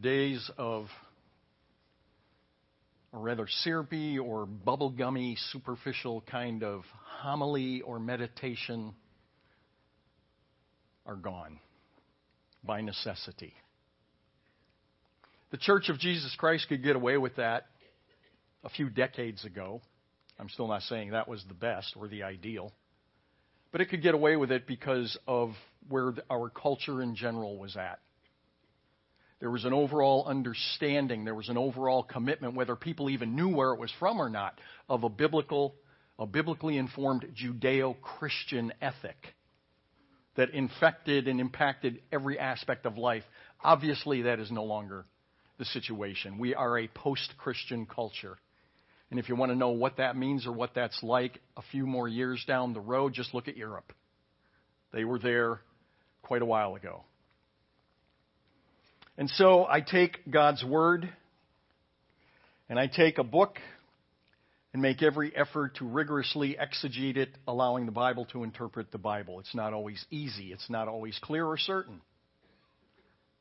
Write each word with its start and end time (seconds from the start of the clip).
days 0.00 0.50
of 0.56 0.86
a 3.12 3.18
rather 3.18 3.46
syrupy 3.48 4.18
or 4.18 4.46
bubblegummy, 4.46 5.36
superficial 5.52 6.22
kind 6.22 6.62
of 6.62 6.82
homily 7.20 7.82
or 7.82 7.98
meditation 7.98 8.94
are 11.06 11.16
gone 11.16 11.58
by 12.62 12.80
necessity. 12.80 13.52
The 15.50 15.56
Church 15.56 15.88
of 15.88 15.98
Jesus 15.98 16.34
Christ 16.38 16.66
could 16.68 16.84
get 16.84 16.94
away 16.94 17.16
with 17.16 17.36
that 17.36 17.66
a 18.62 18.68
few 18.68 18.88
decades 18.88 19.44
ago. 19.44 19.80
I'm 20.38 20.48
still 20.48 20.68
not 20.68 20.82
saying 20.82 21.10
that 21.10 21.26
was 21.26 21.44
the 21.48 21.54
best 21.54 21.94
or 21.96 22.06
the 22.06 22.22
ideal. 22.22 22.72
But 23.72 23.80
it 23.80 23.86
could 23.86 24.02
get 24.02 24.14
away 24.14 24.36
with 24.36 24.52
it 24.52 24.66
because 24.66 25.18
of 25.26 25.50
where 25.88 26.12
our 26.30 26.50
culture 26.50 27.02
in 27.02 27.16
general 27.16 27.58
was 27.58 27.76
at. 27.76 27.98
There 29.40 29.50
was 29.50 29.64
an 29.64 29.72
overall 29.72 30.26
understanding, 30.26 31.24
there 31.24 31.34
was 31.34 31.48
an 31.48 31.56
overall 31.56 32.02
commitment, 32.02 32.54
whether 32.54 32.76
people 32.76 33.08
even 33.08 33.34
knew 33.34 33.48
where 33.48 33.72
it 33.72 33.80
was 33.80 33.92
from 33.98 34.20
or 34.20 34.28
not, 34.28 34.60
of 34.88 35.02
a 35.02 35.08
biblical, 35.08 35.74
a 36.18 36.26
biblically 36.26 36.76
informed 36.76 37.26
Judeo 37.34 37.98
Christian 38.02 38.72
ethic 38.82 39.16
that 40.36 40.50
infected 40.50 41.26
and 41.26 41.40
impacted 41.40 42.02
every 42.12 42.38
aspect 42.38 42.84
of 42.84 42.98
life. 42.98 43.24
Obviously, 43.64 44.22
that 44.22 44.38
is 44.40 44.50
no 44.50 44.64
longer 44.64 45.06
the 45.58 45.64
situation. 45.64 46.38
We 46.38 46.54
are 46.54 46.78
a 46.78 46.88
post 46.88 47.32
Christian 47.38 47.86
culture. 47.86 48.36
And 49.10 49.18
if 49.18 49.28
you 49.28 49.36
want 49.36 49.52
to 49.52 49.56
know 49.56 49.70
what 49.70 49.96
that 49.96 50.16
means 50.16 50.46
or 50.46 50.52
what 50.52 50.74
that's 50.74 51.02
like 51.02 51.40
a 51.56 51.62
few 51.72 51.86
more 51.86 52.08
years 52.08 52.44
down 52.46 52.74
the 52.74 52.80
road, 52.80 53.14
just 53.14 53.34
look 53.34 53.48
at 53.48 53.56
Europe. 53.56 53.92
They 54.92 55.04
were 55.04 55.18
there 55.18 55.60
quite 56.22 56.42
a 56.42 56.46
while 56.46 56.74
ago. 56.74 57.04
And 59.20 59.28
so 59.28 59.66
I 59.68 59.82
take 59.82 60.18
God's 60.30 60.64
Word 60.64 61.06
and 62.70 62.78
I 62.78 62.86
take 62.86 63.18
a 63.18 63.22
book 63.22 63.58
and 64.72 64.80
make 64.80 65.02
every 65.02 65.36
effort 65.36 65.76
to 65.76 65.84
rigorously 65.84 66.56
exegete 66.58 67.18
it, 67.18 67.28
allowing 67.46 67.84
the 67.84 67.92
Bible 67.92 68.24
to 68.32 68.44
interpret 68.44 68.90
the 68.92 68.98
Bible. 68.98 69.38
It's 69.38 69.54
not 69.54 69.74
always 69.74 70.02
easy, 70.10 70.54
it's 70.54 70.70
not 70.70 70.88
always 70.88 71.18
clear 71.20 71.44
or 71.44 71.58
certain. 71.58 72.00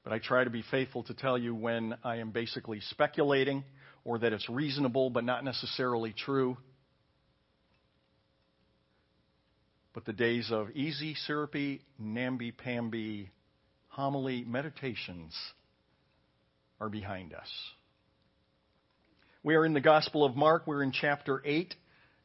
But 0.04 0.12
I 0.12 0.20
try 0.20 0.44
to 0.44 0.50
be 0.50 0.66
faithful 0.70 1.04
to 1.04 1.14
tell 1.14 1.38
you 1.38 1.56
when 1.56 1.96
I 2.04 2.18
am 2.18 2.32
basically 2.32 2.82
speculating 2.82 3.64
or 4.04 4.20
that 4.20 4.34
it's 4.34 4.50
reasonable 4.50 5.10
but 5.10 5.24
not 5.24 5.46
necessarily 5.46 6.12
true. 6.12 6.58
But 9.94 10.04
the 10.04 10.12
days 10.12 10.52
of 10.52 10.72
easy, 10.72 11.16
syrupy, 11.16 11.84
namby-pamby 11.98 13.30
homily 13.88 14.44
meditations 14.46 15.34
are 16.80 16.90
behind 16.90 17.34
us. 17.34 17.50
We 19.44 19.56
are 19.56 19.66
in 19.66 19.74
the 19.74 19.82
Gospel 19.82 20.26
of 20.26 20.36
Mark. 20.36 20.68
We're 20.68 20.84
in 20.84 20.92
chapter 20.92 21.42
8, 21.46 21.74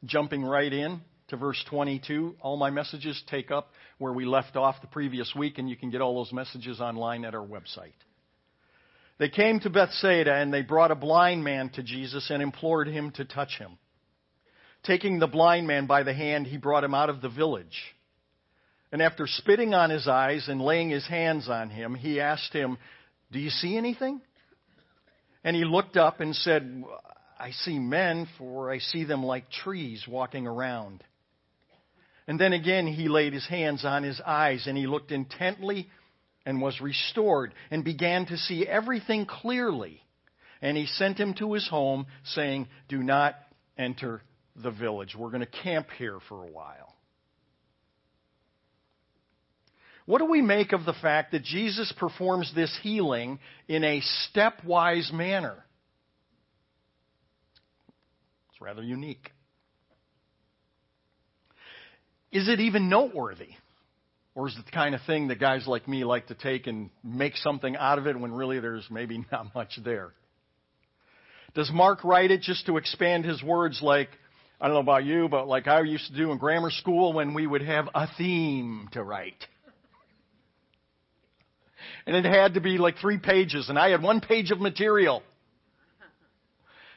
jumping 0.05 0.43
right 0.43 0.71
in 0.71 1.01
to 1.29 1.37
verse 1.37 1.63
22. 1.69 2.35
All 2.41 2.57
my 2.57 2.69
messages 2.69 3.21
take 3.29 3.51
up 3.51 3.71
where 3.97 4.13
we 4.13 4.25
left 4.25 4.55
off 4.55 4.81
the 4.81 4.87
previous 4.87 5.33
week, 5.35 5.57
and 5.57 5.69
you 5.69 5.75
can 5.75 5.89
get 5.89 6.01
all 6.01 6.15
those 6.15 6.33
messages 6.33 6.79
online 6.79 7.25
at 7.25 7.35
our 7.35 7.45
website. 7.45 7.93
They 9.17 9.29
came 9.29 9.59
to 9.61 9.69
Bethsaida, 9.69 10.33
and 10.33 10.53
they 10.53 10.61
brought 10.61 10.91
a 10.91 10.95
blind 10.95 11.43
man 11.43 11.69
to 11.75 11.83
Jesus 11.83 12.29
and 12.29 12.43
implored 12.43 12.87
him 12.87 13.11
to 13.11 13.25
touch 13.25 13.57
him. 13.57 13.77
Taking 14.83 15.19
the 15.19 15.27
blind 15.27 15.67
man 15.67 15.87
by 15.87 16.03
the 16.03 16.13
hand, 16.13 16.47
he 16.47 16.57
brought 16.57 16.83
him 16.83 16.93
out 16.93 17.09
of 17.09 17.21
the 17.21 17.29
village. 17.29 17.95
And 18.91 19.01
after 19.01 19.25
spitting 19.25 19.73
on 19.73 19.89
his 19.89 20.07
eyes 20.07 20.47
and 20.47 20.61
laying 20.61 20.89
his 20.89 21.07
hands 21.07 21.49
on 21.49 21.69
him, 21.69 21.95
he 21.95 22.19
asked 22.19 22.53
him, 22.53 22.77
Do 23.31 23.39
you 23.39 23.49
see 23.49 23.77
anything? 23.77 24.21
And 25.45 25.55
he 25.55 25.63
looked 25.63 25.95
up 25.95 26.21
and 26.21 26.35
said, 26.35 26.83
I 27.39 27.51
see 27.51 27.77
men, 27.77 28.27
for 28.39 28.71
I 28.71 28.79
see 28.79 29.03
them 29.03 29.23
like 29.23 29.51
trees 29.51 30.03
walking 30.07 30.47
around. 30.47 31.03
And 32.27 32.39
then 32.39 32.51
again 32.51 32.87
he 32.87 33.07
laid 33.07 33.33
his 33.33 33.47
hands 33.47 33.85
on 33.85 34.01
his 34.01 34.19
eyes, 34.25 34.65
and 34.65 34.75
he 34.75 34.87
looked 34.87 35.11
intently 35.11 35.87
and 36.47 36.61
was 36.61 36.81
restored, 36.81 37.53
and 37.69 37.83
began 37.83 38.25
to 38.25 38.37
see 38.37 38.67
everything 38.67 39.27
clearly. 39.27 40.01
And 40.63 40.75
he 40.75 40.87
sent 40.87 41.19
him 41.19 41.35
to 41.35 41.53
his 41.53 41.67
home, 41.67 42.07
saying, 42.23 42.67
Do 42.89 43.03
not 43.03 43.35
enter 43.77 44.23
the 44.55 44.71
village. 44.71 45.15
We're 45.17 45.29
going 45.29 45.41
to 45.41 45.63
camp 45.63 45.87
here 45.97 46.17
for 46.27 46.43
a 46.43 46.51
while. 46.51 46.84
What 50.05 50.19
do 50.19 50.25
we 50.25 50.41
make 50.41 50.71
of 50.71 50.85
the 50.85 50.93
fact 50.93 51.31
that 51.31 51.43
Jesus 51.43 51.91
performs 51.97 52.51
this 52.53 52.75
healing 52.83 53.39
in 53.67 53.83
a 53.83 54.01
stepwise 54.29 55.11
manner? 55.11 55.63
It's 58.51 58.61
rather 58.61 58.83
unique. 58.83 59.31
Is 62.31 62.47
it 62.47 62.59
even 62.59 62.89
noteworthy? 62.89 63.49
Or 64.35 64.49
is 64.49 64.55
it 64.59 64.65
the 64.65 64.71
kind 64.71 64.93
of 64.93 65.01
thing 65.07 65.29
that 65.29 65.39
guys 65.39 65.65
like 65.65 65.87
me 65.87 66.03
like 66.03 66.27
to 66.27 66.35
take 66.35 66.67
and 66.67 66.89
make 67.03 67.37
something 67.37 67.75
out 67.77 67.97
of 67.97 68.05
it 68.05 68.19
when 68.19 68.33
really 68.33 68.59
there's 68.59 68.85
maybe 68.91 69.25
not 69.31 69.55
much 69.55 69.79
there? 69.83 70.11
Does 71.55 71.71
Mark 71.73 72.03
write 72.03 72.31
it 72.31 72.41
just 72.41 72.65
to 72.65 72.77
expand 72.77 73.23
his 73.23 73.41
words 73.41 73.81
like, 73.81 74.09
I 74.59 74.67
don't 74.67 74.75
know 74.75 74.81
about 74.81 75.05
you, 75.05 75.29
but 75.29 75.47
like 75.47 75.67
I 75.67 75.81
used 75.81 76.07
to 76.07 76.15
do 76.15 76.31
in 76.31 76.37
grammar 76.37 76.69
school 76.69 77.13
when 77.13 77.33
we 77.33 77.47
would 77.47 77.61
have 77.61 77.87
a 77.95 78.07
theme 78.17 78.89
to 78.91 79.01
write? 79.01 79.41
And 82.05 82.15
it 82.15 82.25
had 82.25 82.53
to 82.55 82.61
be 82.61 82.77
like 82.77 82.97
three 82.97 83.17
pages, 83.17 83.69
and 83.69 83.79
I 83.79 83.89
had 83.89 84.01
one 84.01 84.21
page 84.21 84.51
of 84.51 84.59
material. 84.59 85.23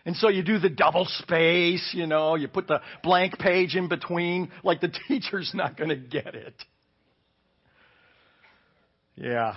And 0.04 0.16
so 0.16 0.28
you 0.28 0.42
do 0.42 0.58
the 0.58 0.70
double 0.70 1.04
space, 1.04 1.90
you 1.92 2.06
know, 2.06 2.34
you 2.34 2.48
put 2.48 2.66
the 2.66 2.80
blank 3.02 3.38
page 3.38 3.74
in 3.74 3.88
between, 3.88 4.50
like 4.64 4.80
the 4.80 4.90
teacher's 5.08 5.50
not 5.54 5.76
going 5.76 5.90
to 5.90 5.96
get 5.96 6.34
it. 6.34 6.54
Yeah. 9.14 9.56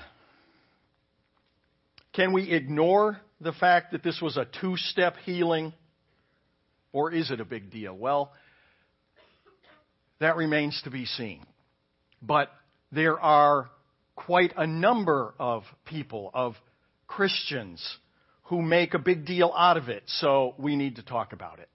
Can 2.14 2.34
we 2.34 2.52
ignore 2.52 3.22
the 3.40 3.54
fact 3.54 3.92
that 3.94 4.04
this 4.04 4.20
was 4.22 4.36
a 4.36 4.46
two 4.60 4.76
step 4.76 5.16
healing? 5.24 5.74
Or 6.92 7.14
is 7.14 7.32
it 7.32 7.40
a 7.40 7.46
big 7.46 7.72
deal? 7.72 7.96
Well, 7.96 8.34
that 10.20 10.36
remains 10.36 10.82
to 10.84 10.90
be 10.90 11.06
seen. 11.06 11.46
But 12.22 12.50
there 12.92 13.20
are 13.20 13.70
quite 14.26 14.54
a 14.56 14.68
number 14.68 15.34
of 15.40 15.64
people, 15.86 16.30
of 16.34 16.56
Christians, 17.08 17.98
who 18.44 18.62
make 18.62 18.94
a 18.94 19.00
big 19.00 19.26
deal 19.26 19.52
out 19.56 19.78
of 19.78 19.90
it, 19.90 20.04
so 20.06 20.54
we 20.58 20.76
need 20.76 20.98
to 20.98 21.04
talk 21.04 21.34
about 21.34 21.60
it. 21.60 21.70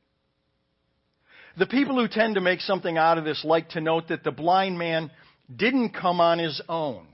The 1.59 1.67
people 1.67 1.97
who 1.97 2.07
tend 2.07 2.35
to 2.35 2.41
make 2.41 2.61
something 2.61 2.99
out 2.99 3.19
of 3.19 3.25
this 3.25 3.45
like 3.45 3.71
to 3.71 3.81
note 3.81 4.09
that 4.09 4.23
the 4.23 4.31
blind 4.31 4.79
man 4.79 5.11
didn't 5.55 5.91
come 5.91 6.21
on 6.21 6.39
his 6.39 6.61
own. 6.69 7.07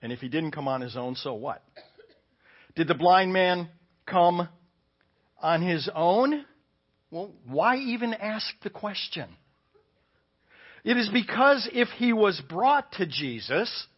And 0.00 0.12
if 0.12 0.20
he 0.20 0.28
didn't 0.28 0.52
come 0.52 0.68
on 0.68 0.80
his 0.80 0.96
own, 0.96 1.16
so 1.16 1.34
what? 1.34 1.62
Did 2.76 2.88
the 2.88 2.94
blind 2.94 3.32
man 3.32 3.68
come 4.06 4.48
on 5.42 5.62
his 5.62 5.90
own? 5.94 6.44
Well, 7.10 7.32
why 7.44 7.76
even 7.76 8.14
ask 8.14 8.46
the 8.62 8.70
question? 8.70 9.28
It 10.86 10.96
is 10.96 11.08
because 11.08 11.68
if 11.72 11.88
he 11.96 12.12
was 12.12 12.40
brought 12.48 12.92
to 12.92 13.06
Jesus, 13.06 13.88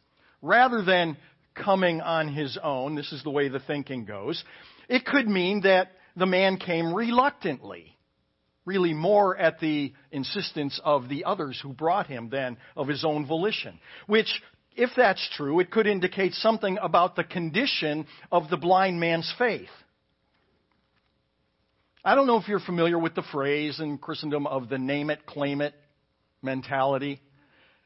rather 0.40 0.82
than 0.82 1.18
coming 1.54 2.00
on 2.00 2.32
his 2.32 2.58
own, 2.62 2.94
this 2.94 3.12
is 3.12 3.22
the 3.22 3.30
way 3.30 3.48
the 3.48 3.60
thinking 3.60 4.06
goes, 4.06 4.42
it 4.88 5.04
could 5.04 5.28
mean 5.28 5.60
that 5.64 5.92
the 6.16 6.24
man 6.24 6.56
came 6.56 6.94
reluctantly. 6.94 7.94
Really 8.64 8.94
more 8.94 9.36
at 9.36 9.60
the 9.60 9.92
insistence 10.12 10.80
of 10.82 11.10
the 11.10 11.26
others 11.26 11.60
who 11.62 11.74
brought 11.74 12.06
him 12.06 12.30
than 12.30 12.56
of 12.74 12.88
his 12.88 13.04
own 13.04 13.26
volition. 13.26 13.78
Which, 14.06 14.40
if 14.74 14.88
that's 14.96 15.28
true, 15.36 15.60
it 15.60 15.70
could 15.70 15.86
indicate 15.86 16.32
something 16.32 16.78
about 16.80 17.16
the 17.16 17.24
condition 17.24 18.06
of 18.32 18.48
the 18.48 18.56
blind 18.56 18.98
man's 18.98 19.30
faith. 19.36 19.68
I 22.02 22.14
don't 22.14 22.26
know 22.26 22.38
if 22.38 22.48
you're 22.48 22.60
familiar 22.60 22.98
with 22.98 23.14
the 23.14 23.24
phrase 23.30 23.78
in 23.78 23.98
Christendom 23.98 24.46
of 24.46 24.70
the 24.70 24.78
name 24.78 25.10
it, 25.10 25.26
claim 25.26 25.60
it 25.60 25.74
mentality. 26.42 27.20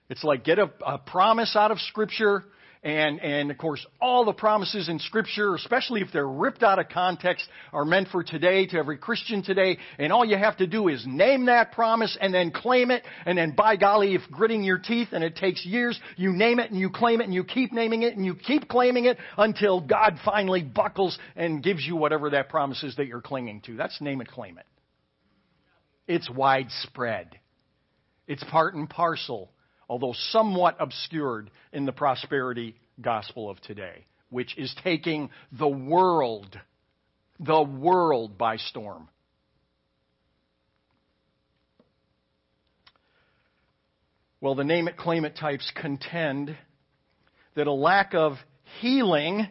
It's 0.09 0.25
like 0.25 0.45
get 0.45 0.59
a, 0.59 0.71
a 0.85 0.99
promise 0.99 1.57
out 1.57 1.71
of 1.71 1.79
Scripture, 1.79 2.45
and, 2.83 3.21
and 3.21 3.53
of 3.53 3.59
course, 3.59 3.87
all 4.01 4.25
the 4.25 4.33
promises 4.33 4.89
in 4.89 4.99
Scripture, 4.99 5.55
especially 5.55 6.01
if 6.01 6.09
they're 6.13 6.29
ripped 6.29 6.65
out 6.65 6.81
of 6.81 6.89
context, 6.89 7.47
are 7.73 7.85
meant 7.85 8.09
for 8.09 8.25
today, 8.25 8.67
to 8.67 8.77
every 8.77 8.99
Christian 8.99 9.45
today. 9.45 9.79
And 9.99 10.13
all 10.13 10.25
you 10.25 10.37
have 10.37 10.57
to 10.57 10.67
do 10.67 10.89
is 10.89 11.05
name 11.07 11.47
that 11.47 11.73
promise 11.73 12.19
and 12.21 12.35
then 12.35 12.51
claim 12.51 12.91
it. 12.91 13.05
And 13.25 13.39
then, 13.39 13.53
by 13.53 13.77
golly, 13.77 14.15
if 14.15 14.23
gritting 14.33 14.65
your 14.65 14.79
teeth 14.79 15.09
and 15.13 15.23
it 15.23 15.37
takes 15.37 15.65
years, 15.65 15.99
you 16.17 16.33
name 16.33 16.59
it 16.59 16.73
and 16.73 16.81
you 16.81 16.91
claim 16.91 17.21
it 17.21 17.25
and 17.25 17.35
you 17.35 17.45
keep 17.45 17.73
naming 17.73 18.03
it 18.03 18.17
and 18.17 18.27
you 18.27 18.35
keep 18.35 18.69
claiming 18.69 19.05
it 19.05 19.17
until 19.39 19.81
God 19.81 20.19
finally 20.25 20.63
buckles 20.63 21.17
and 21.37 21.63
gives 21.63 21.87
you 21.87 21.95
whatever 21.95 22.31
that 22.31 22.49
promise 22.49 22.83
is 22.83 22.97
that 22.97 23.07
you're 23.07 23.23
clinging 23.23 23.61
to. 23.63 23.77
That's 23.77 24.01
name 24.01 24.21
it, 24.21 24.29
claim 24.29 24.59
it. 24.59 24.67
It's 26.09 26.29
widespread. 26.29 27.39
It's 28.33 28.45
part 28.45 28.75
and 28.75 28.89
parcel 28.89 29.53
although 29.93 30.15
somewhat 30.31 30.77
obscured 30.81 31.51
in 31.71 31.85
the 31.85 31.93
prosperity 31.93 32.75
gospel 32.99 33.51
of 33.51 33.61
today, 33.61 34.07
which 34.31 34.57
is 34.57 34.75
taking 34.83 35.29
the 35.59 35.69
world, 35.69 36.59
the 37.39 37.63
world 37.63 38.39
by 38.39 38.57
storm. 38.57 39.07
Well, 44.41 44.55
the 44.55 44.65
name 44.65 44.89
it, 44.89 44.97
claim 44.97 45.27
it 45.27 45.37
types 45.37 45.71
contend 45.77 46.57
that 47.55 47.67
a 47.67 47.73
lack 47.73 48.15
of 48.15 48.39
healing 48.81 49.47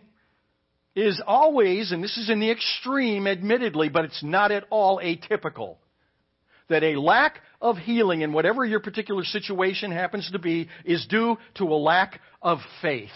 is 0.95 1.21
always, 1.27 1.91
and 1.91 2.03
this 2.03 2.17
is 2.17 2.31
in 2.31 2.39
the 2.39 2.49
extreme 2.49 3.27
admittedly, 3.27 3.89
but 3.89 4.05
it's 4.05 4.23
not 4.23 4.51
at 4.51 4.65
all 4.71 4.99
atypical, 4.99 5.75
that 6.71 6.83
a 6.83 6.99
lack 6.99 7.39
of 7.61 7.77
healing 7.77 8.21
in 8.21 8.33
whatever 8.33 8.65
your 8.65 8.79
particular 8.79 9.23
situation 9.23 9.91
happens 9.91 10.29
to 10.31 10.39
be 10.39 10.67
is 10.83 11.05
due 11.07 11.37
to 11.55 11.65
a 11.65 11.75
lack 11.75 12.19
of 12.41 12.59
faith. 12.81 13.09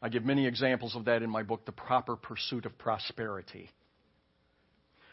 I 0.00 0.08
give 0.08 0.24
many 0.24 0.46
examples 0.46 0.94
of 0.94 1.06
that 1.06 1.22
in 1.22 1.28
my 1.30 1.42
book, 1.42 1.66
The 1.66 1.72
Proper 1.72 2.16
Pursuit 2.16 2.66
of 2.66 2.78
Prosperity. 2.78 3.68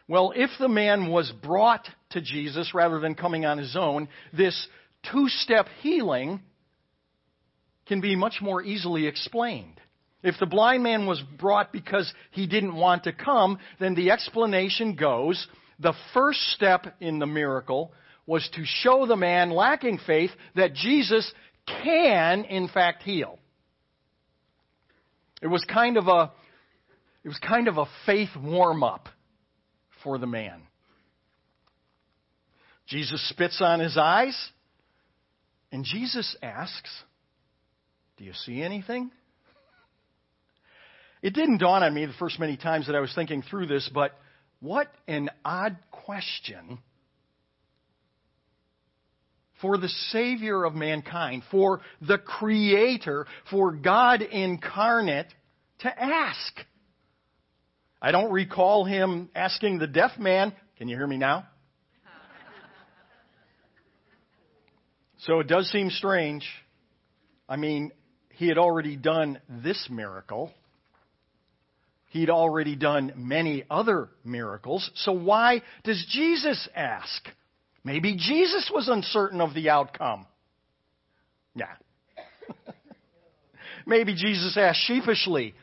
Well, 0.07 0.31
if 0.35 0.51
the 0.59 0.69
man 0.69 1.09
was 1.09 1.31
brought 1.31 1.87
to 2.11 2.21
Jesus 2.21 2.75
rather 2.75 2.99
than 2.99 3.15
coming 3.15 3.45
on 3.45 3.57
his 3.57 3.75
own, 3.75 4.07
this 4.31 4.67
two 5.11 5.27
step 5.27 5.67
healing 5.81 6.41
can 7.87 8.01
be 8.01 8.15
much 8.15 8.35
more 8.41 8.61
easily 8.61 9.07
explained. 9.07 9.81
If 10.25 10.39
the 10.39 10.47
blind 10.47 10.81
man 10.81 11.05
was 11.05 11.21
brought 11.37 11.71
because 11.71 12.11
he 12.31 12.47
didn't 12.47 12.75
want 12.75 13.03
to 13.03 13.13
come, 13.13 13.59
then 13.79 13.93
the 13.93 14.09
explanation 14.09 14.95
goes 14.95 15.47
the 15.77 15.93
first 16.15 16.39
step 16.55 16.95
in 16.99 17.19
the 17.19 17.27
miracle 17.27 17.91
was 18.25 18.49
to 18.55 18.63
show 18.65 19.05
the 19.05 19.15
man 19.15 19.51
lacking 19.51 19.99
faith 20.07 20.31
that 20.55 20.73
Jesus 20.73 21.31
can, 21.83 22.43
in 22.45 22.67
fact, 22.67 23.03
heal. 23.03 23.37
It 25.43 25.47
was 25.47 25.63
kind 25.71 25.95
of 25.95 26.07
a, 26.07 26.31
it 27.23 27.27
was 27.27 27.39
kind 27.47 27.67
of 27.67 27.77
a 27.77 27.85
faith 28.07 28.29
warm 28.35 28.83
up 28.83 29.09
for 30.03 30.17
the 30.17 30.25
man. 30.25 30.59
Jesus 32.87 33.29
spits 33.29 33.61
on 33.61 33.79
his 33.79 33.95
eyes, 33.95 34.35
and 35.71 35.85
Jesus 35.85 36.35
asks, 36.41 36.89
Do 38.17 38.23
you 38.23 38.33
see 38.33 38.63
anything? 38.63 39.11
It 41.25 41.33
didn't 41.33 41.57
dawn 41.57 41.81
on 41.81 41.91
me 41.91 42.05
the 42.05 42.13
first 42.13 42.39
many 42.39 42.55
times 42.55 42.85
that 42.85 42.95
I 42.95 42.99
was 42.99 43.11
thinking 43.15 43.41
through 43.41 43.65
this, 43.65 43.89
but 43.91 44.11
what 44.59 44.91
an 45.07 45.31
odd 45.43 45.75
question 45.89 46.77
for 49.59 49.79
the 49.79 49.89
Savior 50.11 50.63
of 50.63 50.75
mankind, 50.75 51.41
for 51.49 51.81
the 51.99 52.19
Creator, 52.19 53.25
for 53.49 53.71
God 53.71 54.21
incarnate 54.21 55.25
to 55.79 55.89
ask. 55.99 56.53
I 57.99 58.11
don't 58.11 58.31
recall 58.31 58.85
him 58.85 59.31
asking 59.33 59.79
the 59.79 59.87
deaf 59.87 60.19
man, 60.19 60.53
Can 60.77 60.87
you 60.87 60.95
hear 60.95 61.07
me 61.07 61.17
now? 61.17 61.47
so 65.21 65.39
it 65.39 65.47
does 65.47 65.71
seem 65.71 65.89
strange. 65.89 66.47
I 67.49 67.55
mean, 67.55 67.93
he 68.29 68.47
had 68.47 68.59
already 68.59 68.95
done 68.95 69.39
this 69.49 69.87
miracle. 69.89 70.53
He'd 72.15 72.29
already 72.29 72.77
done 72.77 73.11
many 73.17 73.65
other 73.69 74.07
miracles. 74.23 74.89
So 74.95 75.11
why 75.11 75.61
does 75.83 76.01
Jesus 76.09 76.69
ask? 76.73 77.27
Maybe 77.83 78.15
Jesus 78.15 78.71
was 78.73 78.87
uncertain 78.87 79.41
of 79.41 79.53
the 79.53 79.69
outcome. 79.69 80.25
Yeah. 81.55 81.73
Maybe 83.85 84.15
Jesus 84.15 84.55
asked 84.55 84.79
sheepishly, 84.87 85.55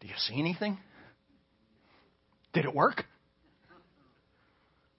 Do 0.00 0.08
you 0.08 0.14
see 0.16 0.40
anything? 0.40 0.76
Did 2.52 2.64
it 2.64 2.74
work? 2.74 3.04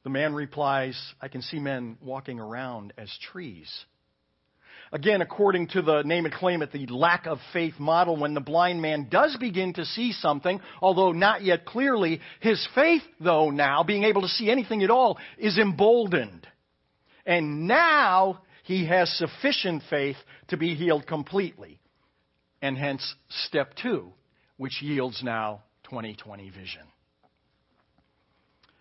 The 0.06 0.10
man 0.10 0.34
replies, 0.34 0.98
I 1.22 1.28
can 1.28 1.42
see 1.42 1.60
men 1.60 1.98
walking 2.01 2.40
around 2.40 2.94
as 2.98 3.13
trees. 3.30 3.69
Again, 4.96 5.22
according 5.22 5.68
to 5.72 5.82
the 5.82 6.04
name 6.04 6.24
and 6.24 6.34
claim 6.34 6.62
it, 6.62 6.72
the 6.72 6.86
lack 6.86 7.28
of 7.28 7.40
faith 7.52 7.74
model, 7.80 8.16
when 8.16 8.34
the 8.34 8.40
blind 8.40 8.82
man 8.82 9.10
does 9.12 9.36
begin 9.36 9.74
to 9.74 9.84
see 9.84 10.14
something, 10.14 10.62
although 10.82 11.12
not 11.12 11.44
yet 11.44 11.66
clearly, 11.66 12.22
his 12.40 12.66
faith, 12.74 13.02
though 13.20 13.50
now, 13.50 13.84
being 13.84 14.06
able 14.06 14.22
to 14.22 14.30
see 14.30 14.50
anything 14.50 14.84
at 14.84 14.90
all, 14.90 15.18
is 15.38 15.58
emboldened. 15.58 16.48
And 17.26 17.68
now 17.68 18.44
he 18.64 18.86
has 18.86 19.10
sufficient 19.18 19.84
faith 19.90 20.16
to 20.48 20.56
be 20.56 20.76
healed 20.76 21.06
completely. 21.06 21.82
And 22.62 22.78
hence, 22.78 23.16
step 23.48 23.74
two, 23.76 24.14
which 24.56 24.82
yields 24.82 25.22
now 25.22 25.64
2020 25.90 26.52
vision. 26.52 26.84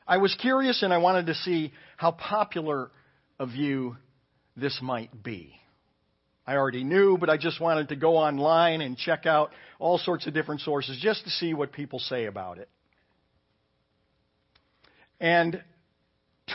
I 0.07 0.19
was 0.19 0.33
curious 0.41 0.85
and 0.85 0.95
I 0.95 0.99
wanted 0.99 1.27
to 1.27 1.35
see 1.35 1.73
how 1.97 2.13
popular 2.13 2.93
a 3.41 3.47
view 3.47 3.97
this 4.57 4.79
might 4.81 5.25
be. 5.25 5.57
I 6.47 6.57
already 6.57 6.85
knew, 6.85 7.17
but 7.17 7.31
I 7.31 7.37
just 7.37 7.61
wanted 7.61 7.89
to 7.89 7.97
go 7.97 8.17
online 8.17 8.81
and 8.81 8.97
check 8.99 9.25
out 9.25 9.51
all 9.79 9.99
sorts 9.99 10.27
of 10.27 10.35
different 10.35 10.61
sources 10.61 10.99
just 11.01 11.25
to 11.25 11.31
see 11.31 11.55
what 11.55 11.73
people 11.73 11.99
say 11.99 12.27
about 12.27 12.59
it. 12.59 12.69
And 15.21 15.63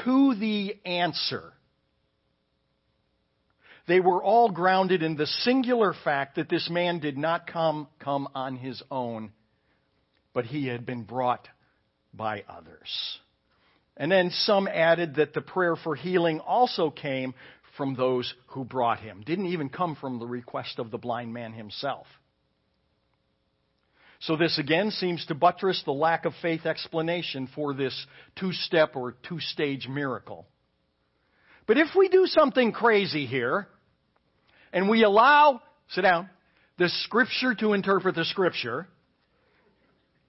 to 0.04 0.36
the 0.36 0.76
answer, 0.86 1.54
they 3.88 4.00
were 4.00 4.24
all 4.24 4.52
grounded 4.52 5.02
in 5.02 5.16
the 5.16 5.26
singular 5.26 5.96
fact 6.04 6.36
that 6.36 6.50
this 6.50 6.70
man 6.70 7.00
did 7.00 7.18
not 7.18 7.48
come, 7.48 7.88
come 7.98 8.28
on 8.36 8.56
his 8.56 8.84
own, 8.92 9.32
but 10.34 10.46
he 10.46 10.68
had 10.68 10.86
been 10.86 11.02
brought 11.02 11.48
by 12.14 12.44
others. 12.48 13.20
And 13.98 14.12
then 14.12 14.30
some 14.30 14.68
added 14.68 15.16
that 15.16 15.34
the 15.34 15.42
prayer 15.42 15.76
for 15.76 15.96
healing 15.96 16.40
also 16.40 16.92
came 16.92 17.34
from 17.80 17.96
those 17.96 18.34
who 18.48 18.66
brought 18.66 19.00
him. 19.00 19.24
Didn't 19.26 19.46
even 19.46 19.70
come 19.70 19.96
from 19.96 20.20
the 20.20 20.28
request 20.28 20.80
of 20.80 20.92
the 20.92 20.98
blind 20.98 21.34
man 21.34 21.54
himself. 21.54 22.06
So, 24.20 24.36
this 24.36 24.60
again 24.60 24.92
seems 24.92 25.26
to 25.28 25.34
buttress 25.34 25.82
the 25.86 25.94
lack 25.94 26.26
of 26.26 26.34
faith 26.42 26.66
explanation 26.66 27.48
for 27.56 27.74
this 27.74 28.06
two 28.38 28.52
step 28.52 28.98
or 28.98 29.16
two 29.28 29.40
stage 29.40 29.88
miracle. 29.88 30.46
But 31.68 31.78
if 31.78 31.88
we 31.98 32.10
do 32.10 32.26
something 32.26 32.74
crazy 32.74 33.26
here, 33.26 33.70
and 34.74 34.90
we 34.90 35.04
allow, 35.04 35.62
sit 35.92 36.02
down, 36.02 36.30
the 36.78 36.90
Scripture 37.06 37.56
to 37.56 37.72
interpret 37.72 38.16
the 38.16 38.26
Scripture, 38.26 38.90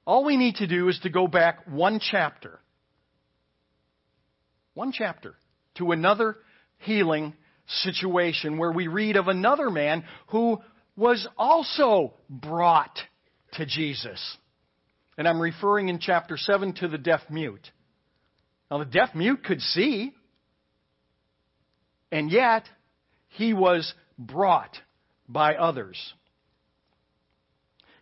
all 0.06 0.24
we 0.24 0.36
need 0.36 0.54
to 0.56 0.68
do 0.68 0.88
is 0.88 1.00
to 1.00 1.10
go 1.10 1.26
back 1.26 1.66
one 1.66 1.98
chapter. 1.98 2.60
One 4.74 4.92
chapter 4.92 5.34
to 5.78 5.90
another 5.90 6.36
healing 6.78 7.34
situation 7.82 8.58
where 8.58 8.72
we 8.72 8.88
read 8.88 9.16
of 9.16 9.28
another 9.28 9.70
man 9.70 10.04
who 10.28 10.58
was 10.96 11.26
also 11.38 12.14
brought 12.28 12.98
to 13.52 13.66
Jesus. 13.66 14.36
And 15.16 15.26
I'm 15.26 15.40
referring 15.40 15.88
in 15.88 15.98
chapter 15.98 16.36
7 16.36 16.74
to 16.74 16.88
the 16.88 16.98
deaf 16.98 17.20
mute. 17.30 17.70
Now, 18.70 18.78
the 18.78 18.84
deaf 18.84 19.14
mute 19.14 19.42
could 19.44 19.60
see, 19.60 20.12
and 22.12 22.30
yet 22.30 22.64
he 23.28 23.52
was 23.52 23.92
brought 24.18 24.76
by 25.28 25.54
others. 25.54 25.98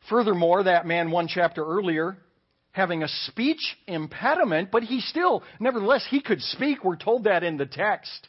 Furthermore, 0.08 0.64
that 0.64 0.86
man 0.86 1.10
one 1.10 1.28
chapter 1.28 1.64
earlier 1.64 2.18
having 2.72 3.02
a 3.02 3.08
speech 3.26 3.76
impediment, 3.86 4.70
but 4.70 4.84
he 4.84 5.00
still, 5.00 5.42
nevertheless, 5.58 6.06
he 6.08 6.20
could 6.20 6.40
speak. 6.40 6.84
We're 6.84 6.96
told 6.96 7.24
that 7.24 7.42
in 7.42 7.56
the 7.56 7.66
text. 7.66 8.28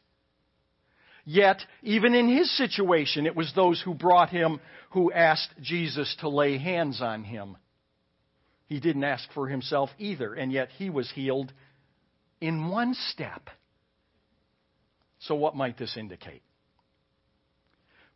Yet, 1.32 1.64
even 1.84 2.16
in 2.16 2.28
his 2.28 2.50
situation, 2.58 3.28
it 3.28 3.36
was 3.36 3.54
those 3.54 3.80
who 3.80 3.94
brought 3.94 4.32
him 4.32 4.60
who 4.94 5.12
asked 5.12 5.52
Jesus 5.62 6.16
to 6.22 6.28
lay 6.28 6.58
hands 6.58 7.04
on 7.04 7.24
him. 7.24 7.56
He 8.66 8.80
didn't 8.80 9.04
ask 9.04 9.32
for 9.34 9.48
himself 9.48 9.92
either, 10.00 10.34
and 10.34 10.52
yet 10.52 10.70
he 10.80 10.90
was 10.90 11.12
healed 11.12 11.54
in 12.42 12.70
one 12.70 12.96
step. 12.96 13.48
So, 15.20 15.36
what 15.36 15.56
might 15.56 15.78
this 15.78 15.96
indicate? 15.98 16.42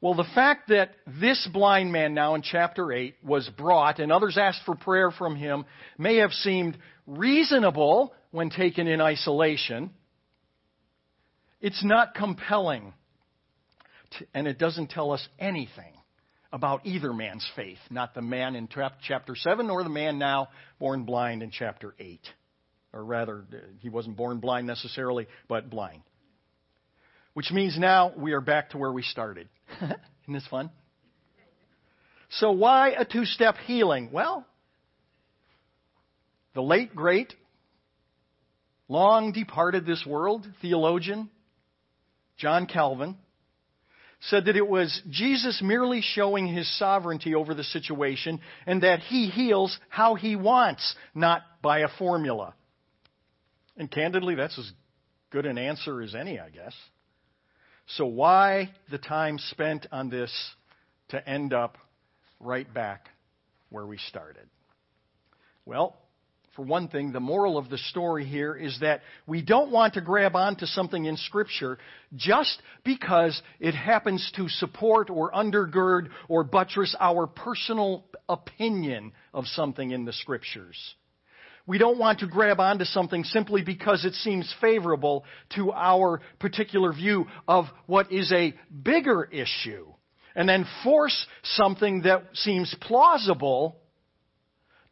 Well, 0.01 0.15
the 0.15 0.25
fact 0.33 0.69
that 0.69 0.95
this 1.05 1.47
blind 1.53 1.91
man 1.91 2.15
now 2.15 2.33
in 2.33 2.41
chapter 2.41 2.91
8 2.91 3.17
was 3.23 3.47
brought 3.47 3.99
and 3.99 4.11
others 4.11 4.39
asked 4.39 4.65
for 4.65 4.73
prayer 4.73 5.11
from 5.11 5.35
him 5.35 5.65
may 5.99 6.15
have 6.15 6.31
seemed 6.31 6.79
reasonable 7.05 8.11
when 8.31 8.49
taken 8.49 8.87
in 8.87 9.01
isolation. 9.01 9.91
It's 11.61 11.83
not 11.83 12.15
compelling 12.15 12.91
and 14.33 14.47
it 14.47 14.57
doesn't 14.57 14.89
tell 14.89 15.11
us 15.11 15.27
anything 15.39 15.93
about 16.51 16.85
either 16.85 17.13
man's 17.13 17.49
faith, 17.55 17.79
not 17.89 18.13
the 18.13 18.21
man 18.21 18.55
in 18.55 18.67
chapter 18.67 19.35
7 19.35 19.65
nor 19.67 19.83
the 19.83 19.89
man 19.89 20.19
now 20.19 20.49
born 20.79 21.03
blind 21.03 21.41
in 21.41 21.51
chapter 21.51 21.95
8. 21.99 22.19
Or 22.93 23.03
rather, 23.03 23.43
uh, 23.51 23.57
he 23.79 23.89
wasn't 23.89 24.15
born 24.17 24.39
blind 24.39 24.67
necessarily, 24.67 25.27
but 25.47 25.69
blind. 25.69 26.03
which 27.33 27.51
means 27.51 27.77
now 27.77 28.13
we 28.15 28.33
are 28.33 28.41
back 28.41 28.69
to 28.71 28.77
where 28.77 28.91
we 28.91 29.01
started. 29.01 29.49
Isn't 29.81 29.97
this 30.27 30.45
fun? 30.47 30.69
So, 32.29 32.51
why 32.51 32.89
a 32.89 33.05
two 33.05 33.25
step 33.25 33.57
healing? 33.65 34.09
Well, 34.11 34.45
the 36.53 36.61
late, 36.61 36.95
great, 36.95 37.33
long 38.87 39.31
departed 39.31 39.85
this 39.85 40.03
world 40.05 40.47
theologian, 40.61 41.29
John 42.37 42.65
Calvin, 42.65 43.17
said 44.29 44.45
that 44.45 44.55
it 44.55 44.67
was 44.67 45.01
Jesus 45.09 45.61
merely 45.61 46.01
showing 46.01 46.47
his 46.47 46.67
sovereignty 46.79 47.35
over 47.35 47.53
the 47.53 47.63
situation 47.63 48.39
and 48.65 48.83
that 48.83 48.99
he 48.99 49.27
heals 49.27 49.77
how 49.89 50.15
he 50.15 50.35
wants, 50.35 50.95
not 51.13 51.41
by 51.61 51.79
a 51.79 51.89
formula. 51.97 52.53
And 53.75 53.91
candidly, 53.91 54.35
that's 54.35 54.57
as 54.57 54.71
good 55.29 55.45
an 55.45 55.57
answer 55.57 56.01
as 56.01 56.15
any, 56.15 56.39
I 56.39 56.49
guess. 56.49 56.73
So, 57.97 58.05
why 58.05 58.71
the 58.91 58.97
time 58.97 59.39
spent 59.39 59.87
on 59.91 60.09
this 60.09 60.31
to 61.09 61.27
end 61.27 61.53
up 61.53 61.77
right 62.39 62.71
back 62.71 63.09
where 63.69 63.85
we 63.85 63.97
started? 63.97 64.47
Well, 65.65 65.97
for 66.55 66.61
one 66.61 66.87
thing, 66.87 67.11
the 67.11 67.19
moral 67.19 67.57
of 67.57 67.69
the 67.69 67.79
story 67.79 68.25
here 68.25 68.55
is 68.55 68.77
that 68.81 69.01
we 69.25 69.41
don't 69.41 69.71
want 69.71 69.95
to 69.95 70.01
grab 70.01 70.35
onto 70.35 70.67
something 70.67 71.05
in 71.05 71.17
Scripture 71.17 71.79
just 72.15 72.61
because 72.83 73.41
it 73.59 73.73
happens 73.73 74.31
to 74.35 74.47
support 74.49 75.09
or 75.09 75.31
undergird 75.31 76.09
or 76.29 76.43
buttress 76.43 76.95
our 76.99 77.25
personal 77.25 78.05
opinion 78.29 79.13
of 79.33 79.47
something 79.47 79.91
in 79.91 80.05
the 80.05 80.13
Scriptures. 80.13 80.77
We 81.65 81.79
don't 81.79 81.97
want 81.97 82.19
to 82.19 82.27
grab 82.27 82.59
onto 82.59 82.85
something 82.85 83.23
simply 83.23 83.63
because 83.63 84.05
it 84.05 84.13
seems 84.13 84.53
favorable 84.61 85.23
to 85.55 85.71
our 85.71 86.21
particular 86.39 86.93
view 86.93 87.25
of 87.47 87.65
what 87.87 88.11
is 88.11 88.31
a 88.31 88.53
bigger 88.83 89.23
issue 89.23 89.87
and 90.35 90.47
then 90.47 90.65
force 90.83 91.25
something 91.43 92.01
that 92.03 92.23
seems 92.33 92.75
plausible 92.81 93.77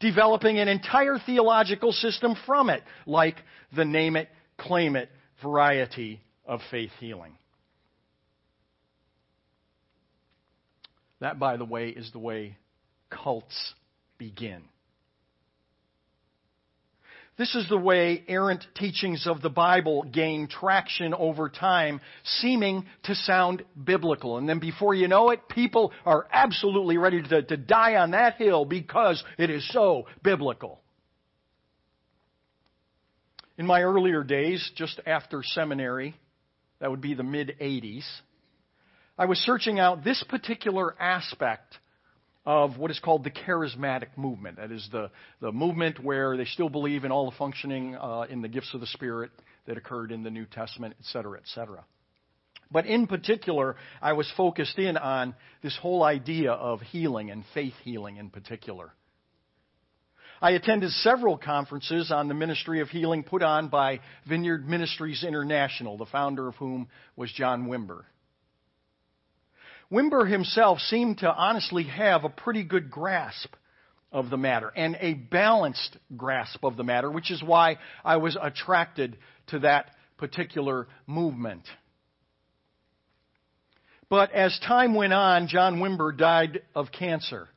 developing 0.01 0.60
an 0.60 0.67
entire 0.67 1.17
theological 1.25 1.91
system 1.91 2.36
from 2.46 2.70
it, 2.70 2.84
like 3.05 3.36
the 3.75 3.86
name 3.86 4.15
it, 4.15 4.27
claim 4.58 4.96
it 4.96 5.10
variety 5.41 6.22
of 6.46 6.60
faith 6.70 6.91
healing. 7.00 7.38
That, 11.20 11.39
by 11.39 11.58
the 11.58 11.65
way, 11.65 11.89
is 11.89 12.12
the 12.12 12.20
way 12.20 12.58
cults 13.10 13.74
begin. 14.17 14.63
This 17.38 17.55
is 17.55 17.67
the 17.69 17.77
way 17.77 18.23
errant 18.27 18.65
teachings 18.75 19.25
of 19.25 19.41
the 19.41 19.50
Bible 19.50 20.03
gain 20.03 20.47
traction 20.47 21.13
over 21.13 21.50
time, 21.50 22.01
seeming 22.23 22.85
to 23.03 23.15
sound 23.15 23.63
biblical. 23.81 24.38
And 24.38 24.47
then 24.47 24.59
before 24.59 24.93
you 24.93 25.07
know 25.07 25.29
it, 25.29 25.47
people 25.47 25.91
are 26.05 26.27
absolutely 26.31 26.97
ready 26.97 27.21
to, 27.23 27.41
to 27.41 27.57
die 27.57 27.95
on 27.95 28.11
that 28.11 28.35
hill 28.35 28.65
because 28.65 29.23
it 29.38 29.50
is 29.50 29.67
so 29.71 30.07
biblical. 30.21 30.81
In 33.57 33.65
my 33.65 33.81
earlier 33.81 34.23
days, 34.23 34.69
just 34.75 35.00
after 35.05 35.41
seminary, 35.43 36.15
that 36.79 36.89
would 36.89 37.01
be 37.01 37.13
the 37.13 37.23
mid 37.23 37.55
80s, 37.61 38.05
I 39.17 39.25
was 39.25 39.38
searching 39.39 39.79
out 39.79 40.03
this 40.03 40.23
particular 40.29 40.95
aspect 41.00 41.77
of 42.45 42.77
what 42.77 42.89
is 42.89 43.00
called 43.00 43.24
the 43.24 43.31
charismatic 43.31 44.07
movement. 44.15 44.57
That 44.57 44.71
is 44.71 44.88
the, 44.91 45.12
the 45.41 45.51
movement 45.51 46.03
where 46.03 46.38
they 46.38 46.45
still 46.45 46.69
believe 46.69 47.03
in 47.03 47.12
all 47.12 47.29
the 47.29 47.38
functioning 47.38 47.95
uh, 47.95 48.25
in 48.29 48.41
the 48.41 48.48
gifts 48.48 48.74
of 48.74 48.81
the 48.81 48.88
Spirit 48.88 49.31
that 49.67 49.77
occurred 49.77 50.12
in 50.12 50.24
the 50.24 50.31
New 50.31 50.45
Testament, 50.45 50.95
et 51.00 51.05
cetera, 51.05 51.38
et 51.38 51.48
cetera. 51.48 51.86
But 52.71 52.86
in 52.86 53.05
particular, 53.05 53.75
I 54.01 54.13
was 54.13 54.31
focused 54.36 54.79
in 54.79 54.98
on 54.98 55.36
this 55.62 55.77
whole 55.77 56.03
idea 56.03 56.51
of 56.51 56.81
healing 56.81 57.29
and 57.29 57.43
faith 57.53 57.74
healing 57.83 58.17
in 58.17 58.29
particular. 58.29 58.93
I 60.41 60.51
attended 60.51 60.89
several 60.91 61.38
conferences 61.38 62.12
on 62.12 62.27
the 62.27 62.33
ministry 62.33 62.81
of 62.81 62.89
healing 62.89 63.24
put 63.24 63.43
on 63.43 63.67
by 63.67 64.00
Vineyard 64.27 64.67
Ministries 64.67 65.24
International, 65.24 65.98
the 65.98 66.07
founder 66.07 66.48
of 66.48 66.55
whom 66.55 66.88
was 67.15 67.31
John 67.31 67.67
Wimber. 67.67 68.05
Wimber 69.91 70.29
himself 70.29 70.79
seemed 70.79 71.19
to 71.19 71.33
honestly 71.33 71.83
have 71.83 72.24
a 72.24 72.29
pretty 72.29 72.63
good 72.63 72.89
grasp 72.89 73.53
of 74.12 74.29
the 74.29 74.38
matter 74.38 74.71
and 74.75 74.98
a 75.00 75.13
balanced 75.13 75.98
grasp 76.15 76.63
of 76.63 76.77
the 76.77 76.83
matter, 76.83 77.12
which 77.12 77.29
is 77.29 77.43
why 77.43 77.77
I 78.03 78.17
was 78.17 78.38
attracted 78.41 79.17
to 79.48 79.60
that 79.60 79.91
particular 80.17 80.88
movement. 81.07 81.63
But 84.10 84.31
as 84.31 84.57
time 84.60 84.93
went 84.93 85.13
on, 85.13 85.48
John 85.48 85.79
Wimber 85.79 86.15
died 86.15 86.62
of 86.75 86.91
cancer. 86.91 87.50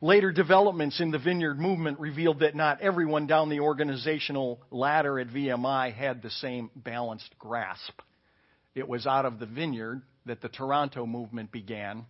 Later 0.00 0.30
developments 0.30 1.00
in 1.00 1.10
the 1.10 1.18
Vineyard 1.18 1.58
movement 1.58 1.98
revealed 2.00 2.40
that 2.40 2.54
not 2.54 2.80
everyone 2.80 3.26
down 3.26 3.48
the 3.48 3.60
organizational 3.60 4.60
ladder 4.70 5.18
at 5.18 5.28
VMI 5.28 5.94
had 5.94 6.22
the 6.22 6.30
same 6.30 6.70
balanced 6.76 7.38
grasp. 7.38 8.00
It 8.76 8.86
was 8.86 9.06
out 9.06 9.24
of 9.24 9.38
the 9.40 9.46
vineyard 9.46 10.02
that 10.26 10.42
the 10.42 10.50
Toronto 10.50 11.06
movement 11.06 11.50
began, 11.50 12.04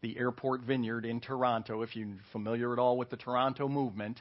the 0.00 0.16
airport 0.18 0.62
vineyard 0.62 1.04
in 1.04 1.20
Toronto, 1.20 1.82
if 1.82 1.94
you're 1.94 2.16
familiar 2.32 2.72
at 2.72 2.78
all 2.78 2.96
with 2.96 3.10
the 3.10 3.18
Toronto 3.18 3.68
movement. 3.68 4.18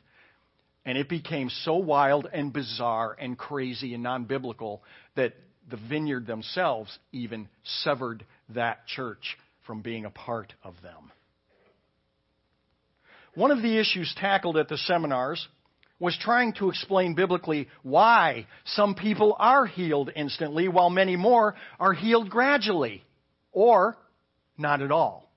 And 0.85 0.97
it 0.97 1.07
became 1.07 1.49
so 1.49 1.75
wild 1.75 2.27
and 2.31 2.51
bizarre 2.51 3.15
and 3.17 3.37
crazy 3.37 3.93
and 3.93 4.03
non 4.03 4.25
biblical 4.25 4.83
that 5.15 5.33
the 5.69 5.77
vineyard 5.77 6.27
themselves 6.27 6.99
even 7.13 7.47
severed 7.63 8.25
that 8.49 8.85
church 8.87 9.37
from 9.65 9.81
being 9.81 10.03
a 10.03 10.09
part 10.09 10.53
of 10.65 10.73
them. 10.81 11.11
One 13.35 13.51
of 13.51 13.61
the 13.61 13.77
issues 13.79 14.13
tackled 14.17 14.57
at 14.57 14.67
the 14.67 14.77
seminars 14.77 15.47
was 16.01 16.17
trying 16.19 16.51
to 16.51 16.69
explain 16.69 17.13
biblically 17.13 17.67
why 17.83 18.47
some 18.65 18.95
people 18.95 19.35
are 19.37 19.67
healed 19.67 20.09
instantly 20.15 20.67
while 20.67 20.89
many 20.89 21.15
more 21.15 21.53
are 21.79 21.93
healed 21.93 22.27
gradually 22.27 23.03
or 23.51 23.95
not 24.57 24.81
at 24.81 24.91
all. 24.91 25.31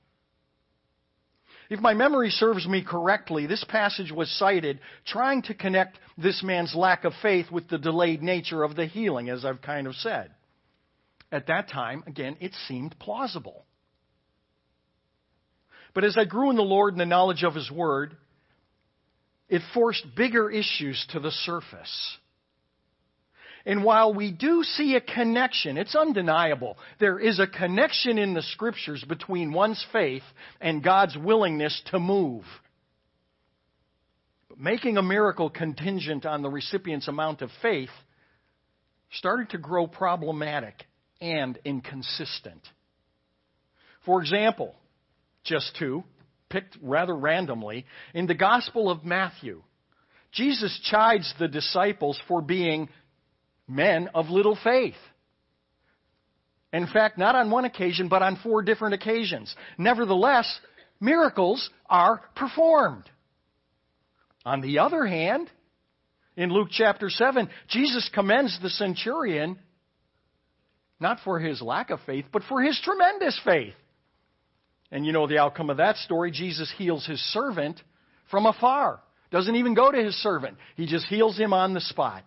If 1.69 1.81
my 1.81 1.93
memory 1.93 2.31
serves 2.31 2.67
me 2.67 2.83
correctly, 2.83 3.47
this 3.47 3.63
passage 3.69 4.11
was 4.11 4.31
cited 4.39 4.81
trying 5.07 5.43
to 5.43 5.55
connect 5.55 5.99
this 6.17 6.43
man's 6.43 6.75
lack 6.75 7.05
of 7.05 7.13
faith 7.21 7.51
with 7.51 7.69
the 7.69 7.79
delayed 7.79 8.23
nature 8.23 8.63
of 8.63 8.75
the 8.75 8.87
healing, 8.87 9.29
as 9.29 9.45
I've 9.45 9.61
kind 9.61 9.87
of 9.87 9.95
said. 9.97 10.31
At 11.31 11.49
that 11.49 11.69
time, 11.69 12.05
again, 12.07 12.39
it 12.41 12.53
seemed 12.69 12.99
plausible. 12.99 13.67
But 15.95 16.05
as 16.05 16.17
I 16.17 16.25
grew 16.25 16.49
in 16.49 16.57
the 16.57 16.63
Lord 16.63 16.95
and 16.95 17.01
the 17.01 17.07
knowledge 17.07 17.45
of 17.45 17.55
His 17.55 17.71
Word, 17.71 18.17
it 19.49 19.63
forced 19.73 20.05
bigger 20.17 20.51
issues 20.51 21.05
to 21.11 21.21
the 21.21 21.31
surface. 21.31 22.19
And 23.67 23.83
while 23.83 24.13
we 24.13 24.31
do 24.31 24.63
see 24.63 24.95
a 24.95 25.01
connection, 25.01 25.79
it's 25.79 25.95
undeniable. 25.95 26.77
There 27.01 27.19
is 27.19 27.39
a 27.39 27.47
connection 27.47 28.19
in 28.19 28.35
the 28.35 28.43
scriptures 28.43 29.03
between 29.09 29.53
one's 29.53 29.85
faith 29.91 30.23
and 30.61 30.83
God's 30.83 31.17
willingness 31.17 31.83
to 31.91 31.99
move. 31.99 32.45
But 34.51 34.59
making 34.59 34.99
a 34.99 35.03
miracle 35.03 35.49
contingent 35.49 36.27
on 36.27 36.43
the 36.43 36.51
recipient's 36.51 37.09
amount 37.09 37.41
of 37.41 37.51
faith 37.63 37.91
started 39.13 39.51
to 39.51 39.59
grow 39.59 39.87
problematic 39.87 40.85
and 41.21 41.59
inconsistent. 41.65 42.61
For 44.05 44.21
example, 44.21 44.75
just 45.45 45.75
two, 45.79 46.05
picked 46.55 46.79
rather 46.81 47.17
randomly. 47.17 47.85
In 48.15 48.27
the 48.27 48.35
Gospel 48.35 48.89
of 48.89 49.05
Matthew, 49.05 49.63
Jesus 50.31 50.81
chides 50.89 51.35
the 51.41 51.49
disciples 51.49 52.19
for 52.29 52.41
being 52.41 52.89
men 53.67 54.09
of 54.15 54.31
little 54.31 54.57
faith. 54.63 54.95
In 56.73 56.87
fact, 56.87 57.19
not 57.19 57.35
on 57.35 57.51
one 57.51 57.65
occasion, 57.65 58.09
but 58.09 58.23
on 58.23 58.37
four 58.37 58.63
different 58.63 58.95
occasions. 58.95 59.55
Nevertheless, 59.79 60.47
miracles 61.01 61.71
are 61.91 62.21
performed. 62.37 63.05
On 64.45 64.61
the 64.61 64.79
other 64.79 65.05
hand, 65.05 65.51
in 66.37 66.51
Luke 66.51 66.69
chapter 66.71 67.11
7, 67.11 67.49
Jesus 67.69 68.09
commends 68.15 68.57
the 68.63 68.71
centurion 68.71 69.59
not 71.01 71.19
for 71.25 71.41
his 71.41 71.61
lack 71.61 71.91
of 71.91 71.99
faith, 72.07 72.27
but 72.33 72.45
for 72.45 72.63
his 72.63 72.81
tremendous 72.85 73.39
faith. 73.45 73.75
And 74.95 75.05
you 75.05 75.11
know 75.11 75.27
the 75.27 75.39
outcome 75.39 75.71
of 75.71 75.79
that 75.79 75.97
story. 75.97 76.31
Jesus 76.31 76.73
heals 76.79 77.05
his 77.05 77.19
servant 77.33 77.83
from 78.31 78.47
afar. 78.47 79.01
Doesn't 79.33 79.57
even 79.57 79.75
go 79.75 79.91
to 79.91 80.01
his 80.01 80.15
servant. 80.23 80.57
He 80.77 80.87
just 80.87 81.07
heals 81.07 81.37
him 81.37 81.53
on 81.53 81.75
the 81.75 81.81
spot. 81.81 82.23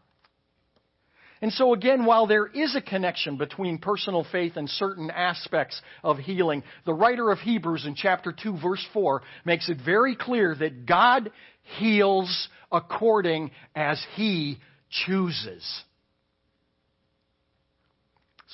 And 1.41 1.53
so 1.53 1.73
again, 1.73 2.03
while 2.03 2.27
there 2.27 2.45
is 2.45 2.75
a 2.75 2.81
connection 2.81 3.37
between 3.37 3.77
personal 3.77 4.25
faith 4.33 4.57
and 4.57 4.67
certain 4.67 5.09
aspects 5.09 5.81
of 6.03 6.17
healing, 6.17 6.61
the 6.85 6.93
writer 6.93 7.31
of 7.31 7.39
Hebrews 7.39 7.85
in 7.85 7.95
chapter 7.95 8.33
2 8.33 8.57
verse 8.61 8.85
4 8.91 9.21
makes 9.45 9.69
it 9.69 9.77
very 9.85 10.17
clear 10.17 10.53
that 10.53 10.85
God 10.85 11.31
heals 11.79 12.49
according 12.69 13.51
as 13.77 14.05
he 14.15 14.57
chooses. 14.89 15.63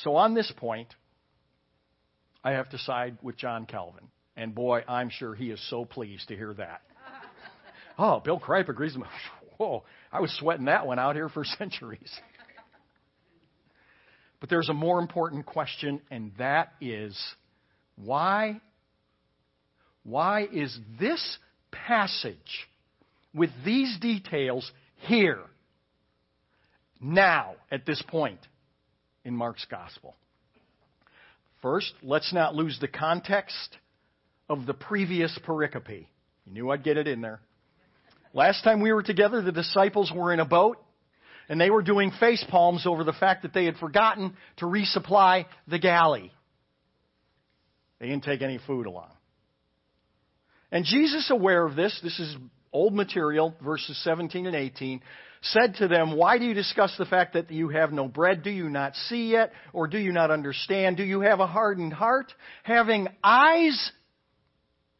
So 0.03 0.17
on 0.17 0.35
this 0.35 0.53
point, 0.55 0.93
I 2.43 2.51
have 2.51 2.69
to 2.69 2.77
side 2.77 3.17
with 3.21 3.37
John 3.37 3.65
Calvin. 3.65 4.07
And 4.35 4.53
boy, 4.53 4.83
I'm 4.87 5.09
sure 5.09 5.35
he 5.35 5.51
is 5.51 5.61
so 5.69 5.85
pleased 5.85 6.27
to 6.29 6.35
hear 6.35 6.53
that. 6.55 6.81
oh, 7.97 8.19
Bill 8.19 8.39
Kripe 8.39 8.69
agrees 8.69 8.93
with 8.93 9.03
me. 9.03 9.09
Whoa, 9.57 9.83
I 10.11 10.19
was 10.19 10.31
sweating 10.39 10.65
that 10.65 10.87
one 10.87 10.99
out 10.99 11.15
here 11.15 11.29
for 11.29 11.43
centuries. 11.59 12.11
But 14.39 14.49
there's 14.49 14.67
a 14.67 14.73
more 14.73 14.99
important 14.99 15.45
question, 15.45 16.01
and 16.11 16.33
that 16.37 16.73
is 16.81 17.17
why? 17.95 18.59
Why 20.03 20.45
is 20.51 20.77
this 20.99 21.37
passage 21.71 22.67
with 23.33 23.51
these 23.63 23.97
details 24.01 24.69
here, 25.07 25.39
now, 26.99 27.55
at 27.71 27.85
this 27.85 28.01
point 28.09 28.39
in 29.23 29.33
Mark's 29.33 29.65
gospel? 29.69 30.15
First, 31.63 31.93
let's 32.03 32.33
not 32.33 32.55
lose 32.55 32.77
the 32.79 32.89
context 32.89 33.77
of 34.49 34.65
the 34.65 34.73
previous 34.73 35.39
pericope. 35.47 36.05
You 36.45 36.53
knew 36.53 36.69
I'd 36.69 36.83
get 36.83 36.97
it 36.97 37.07
in 37.07 37.21
there. 37.21 37.39
Last 38.33 38.65
time 38.65 38.81
we 38.81 38.91
were 38.91 39.01
together, 39.01 39.41
the 39.41 39.53
disciples 39.53 40.11
were 40.13 40.33
in 40.33 40.41
a 40.41 40.45
boat 40.45 40.77
and 41.47 41.59
they 41.59 41.69
were 41.69 41.81
doing 41.81 42.11
face 42.19 42.43
palms 42.49 42.85
over 42.85 43.05
the 43.05 43.13
fact 43.13 43.43
that 43.43 43.53
they 43.53 43.63
had 43.63 43.77
forgotten 43.77 44.35
to 44.57 44.65
resupply 44.65 45.45
the 45.65 45.79
galley. 45.79 46.33
They 47.99 48.07
didn't 48.07 48.25
take 48.25 48.41
any 48.41 48.59
food 48.67 48.85
along. 48.85 49.11
And 50.69 50.83
Jesus, 50.83 51.31
aware 51.31 51.65
of 51.65 51.77
this, 51.77 51.97
this 52.03 52.19
is 52.19 52.35
old 52.73 52.93
material, 52.93 53.55
verses 53.63 53.97
17 54.03 54.47
and 54.47 54.55
18, 54.55 55.01
said 55.43 55.75
to 55.75 55.87
them, 55.87 56.15
Why 56.15 56.37
do 56.37 56.45
you 56.45 56.53
discuss 56.53 56.95
the 56.97 57.05
fact 57.05 57.33
that 57.33 57.51
you 57.51 57.69
have 57.69 57.91
no 57.91 58.07
bread? 58.07 58.43
Do 58.43 58.49
you 58.49 58.69
not 58.69 58.95
see 58.95 59.31
yet? 59.31 59.51
Or 59.73 59.87
do 59.87 59.97
you 59.97 60.11
not 60.11 60.31
understand? 60.31 60.97
Do 60.97 61.03
you 61.03 61.21
have 61.21 61.39
a 61.39 61.47
hardened 61.47 61.93
heart? 61.93 62.33
Having 62.63 63.07
eyes? 63.23 63.91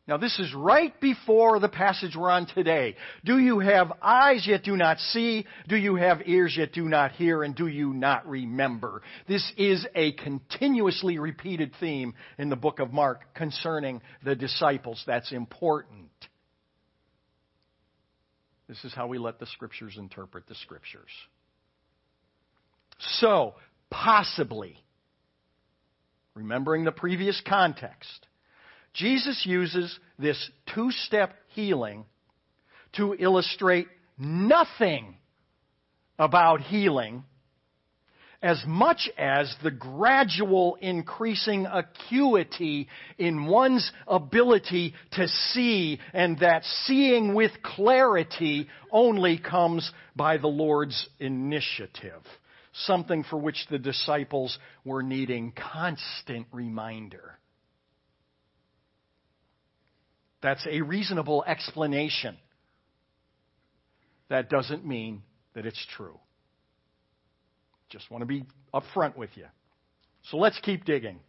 Now, 0.06 0.18
this 0.18 0.38
is 0.38 0.54
right 0.54 1.00
before 1.00 1.62
the 1.62 1.70
passage 1.70 2.14
we're 2.18 2.30
on 2.30 2.46
today. 2.46 2.98
Do 3.24 3.40
you 3.40 3.60
have 3.60 3.94
eyes 4.02 4.46
yet 4.46 4.64
do 4.64 4.76
not 4.76 5.00
see? 5.00 5.46
Do 5.70 5.78
you 5.78 5.96
have 5.96 6.28
ears 6.28 6.56
yet 6.58 6.74
do 6.74 6.90
not 6.90 7.14
hear? 7.14 7.42
And 7.42 7.56
do 7.56 7.68
you 7.68 7.94
not 7.94 8.28
remember? 8.28 9.02
This 9.30 9.50
is 9.56 9.86
a 9.96 10.12
continuously 10.12 11.20
repeated 11.20 11.72
theme 11.80 12.16
in 12.38 12.50
the 12.50 12.58
book 12.58 12.80
of 12.80 12.92
Mark 12.92 13.34
concerning 13.34 14.02
the 14.26 14.36
disciples. 14.36 15.02
That's 15.08 15.32
important. 15.32 16.10
This 18.74 18.86
is 18.86 18.96
how 18.96 19.06
we 19.06 19.20
let 19.20 19.40
the 19.40 19.46
Scriptures 19.46 19.98
interpret 20.00 20.48
the 20.48 20.56
Scriptures. 20.56 21.12
So, 23.20 23.54
possibly, 23.92 24.76
remembering 26.34 26.84
the 26.84 26.92
previous 26.92 27.40
context, 27.48 28.26
Jesus 28.96 29.46
uses 29.46 30.00
this 30.18 30.50
two 30.74 30.90
step 30.90 31.36
healing 31.50 32.06
to 32.94 33.16
illustrate 33.20 33.90
nothing 34.18 35.18
about 36.18 36.62
healing 36.62 37.26
as 38.44 38.62
much 38.68 39.10
as 39.18 39.56
the 39.64 39.72
gradual 39.72 40.78
increasing 40.82 41.66
acuity 41.66 42.90
in 43.18 43.46
one's 43.46 43.90
ability 44.06 44.94
to 45.14 45.28
see, 45.30 45.98
and 46.12 46.38
that 46.40 46.66
seeing 46.86 47.34
with 47.34 47.52
clarity 47.64 48.68
only 48.92 49.38
comes 49.38 49.90
by 50.14 50.38
the 50.38 50.48
Lord's 50.48 51.08
initiative. 51.20 52.22
Something 52.74 53.24
for 53.24 53.38
which 53.38 53.66
the 53.70 53.80
disciples 53.80 54.58
were 54.84 55.04
needing 55.04 55.54
constant 55.54 56.48
reminder. 56.52 57.40
That's 60.42 60.68
a 60.70 60.82
reasonable 60.82 61.46
explanation. 61.48 62.36
That 64.28 64.50
doesn't 64.50 64.86
mean 64.86 65.22
that 65.54 65.66
it's 65.66 65.86
true. 65.96 66.20
Just 67.94 68.10
want 68.10 68.24
to 68.24 68.26
be 68.26 68.44
upfront 68.74 69.16
with 69.16 69.30
you. 69.36 69.46
So 70.32 70.38
let's 70.38 70.60
keep 70.62 70.84
digging. 70.84 71.20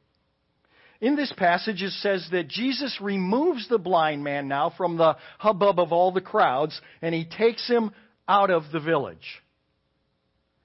In 1.02 1.14
this 1.14 1.30
passage, 1.36 1.82
it 1.82 1.90
says 1.90 2.26
that 2.32 2.48
Jesus 2.48 2.96
removes 3.02 3.68
the 3.68 3.76
blind 3.76 4.24
man 4.24 4.48
now 4.48 4.72
from 4.74 4.96
the 4.96 5.18
hubbub 5.38 5.78
of 5.78 5.92
all 5.92 6.10
the 6.10 6.22
crowds 6.22 6.80
and 7.02 7.14
he 7.14 7.26
takes 7.26 7.68
him 7.68 7.90
out 8.26 8.48
of 8.48 8.62
the 8.72 8.80
village. 8.80 9.42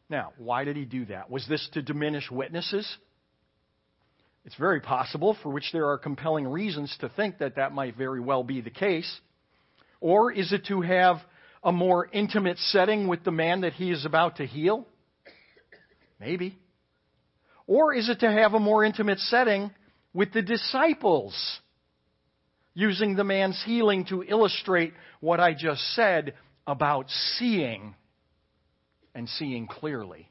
Now, 0.10 0.32
why 0.38 0.64
did 0.64 0.78
he 0.78 0.86
do 0.86 1.04
that? 1.08 1.30
Was 1.30 1.46
this 1.50 1.68
to 1.74 1.82
diminish 1.82 2.32
witnesses? 2.32 2.90
It's 4.46 4.56
very 4.56 4.80
possible, 4.80 5.36
for 5.44 5.50
which 5.50 5.70
there 5.74 5.90
are 5.90 5.98
compelling 5.98 6.48
reasons 6.48 6.96
to 7.02 7.10
think 7.10 7.40
that 7.40 7.58
that 7.58 7.74
might 7.74 7.98
very 7.98 8.22
well 8.22 8.46
be 8.46 8.62
the 8.62 8.70
case. 8.70 9.20
Or 10.00 10.32
is 10.32 10.54
it 10.54 10.66
to 10.68 10.80
have 10.80 11.18
a 11.62 11.74
more 11.74 12.08
intimate 12.14 12.58
setting 12.58 13.10
with 13.10 13.26
the 13.26 13.32
man 13.32 13.62
that 13.62 13.74
he 13.74 13.92
is 13.92 14.06
about 14.06 14.38
to 14.38 14.46
heal? 14.46 14.88
Maybe. 16.20 16.58
Or 17.66 17.94
is 17.94 18.10
it 18.10 18.20
to 18.22 18.32
have 18.32 18.54
a 18.54 18.60
more 18.60 18.84
intimate 18.84 19.20
setting 19.20 19.72
with 20.14 20.34
the 20.34 20.42
disciples, 20.42 21.60
using 22.74 23.16
the 23.16 23.24
man's 23.24 23.62
healing 23.66 24.06
to 24.06 24.24
illustrate 24.24 24.94
what 25.20 25.40
I 25.40 25.54
just 25.54 25.82
said 25.96 26.34
about 26.66 27.10
seeing 27.38 27.96
and 29.14 29.30
seeing 29.30 29.68
clearly? 29.68 30.30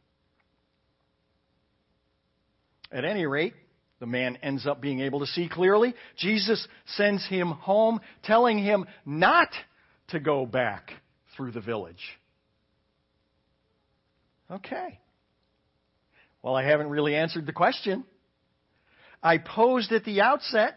At 2.90 3.04
any 3.04 3.26
rate, 3.26 3.54
the 4.00 4.06
man 4.06 4.38
ends 4.42 4.66
up 4.66 4.80
being 4.80 5.00
able 5.00 5.20
to 5.20 5.26
see 5.26 5.48
clearly. 5.48 5.94
Jesus 6.16 6.66
sends 6.96 7.26
him 7.26 7.48
home, 7.48 8.00
telling 8.24 8.58
him 8.58 8.86
not 9.04 9.48
to 10.08 10.20
go 10.20 10.46
back 10.46 10.90
through 11.36 11.52
the 11.52 11.60
village. 11.60 12.02
Okay. 14.50 14.98
Well, 16.42 16.54
I 16.54 16.64
haven't 16.64 16.88
really 16.88 17.14
answered 17.14 17.46
the 17.46 17.52
question. 17.52 18.04
I 19.22 19.38
posed 19.38 19.92
at 19.92 20.04
the 20.04 20.20
outset 20.20 20.76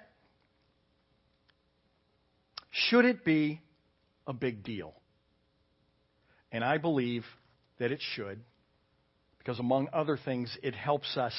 should 2.71 3.05
it 3.05 3.25
be 3.25 3.61
a 4.25 4.33
big 4.33 4.63
deal? 4.63 4.93
And 6.51 6.63
I 6.63 6.77
believe 6.77 7.25
that 7.79 7.91
it 7.91 8.01
should, 8.15 8.39
because 9.37 9.59
among 9.59 9.89
other 9.93 10.17
things, 10.17 10.57
it 10.63 10.73
helps 10.73 11.17
us 11.17 11.33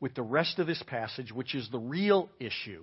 with 0.00 0.14
the 0.14 0.22
rest 0.22 0.58
of 0.58 0.66
this 0.66 0.82
passage, 0.86 1.32
which 1.32 1.54
is 1.54 1.68
the 1.70 1.78
real 1.78 2.28
issue, 2.38 2.82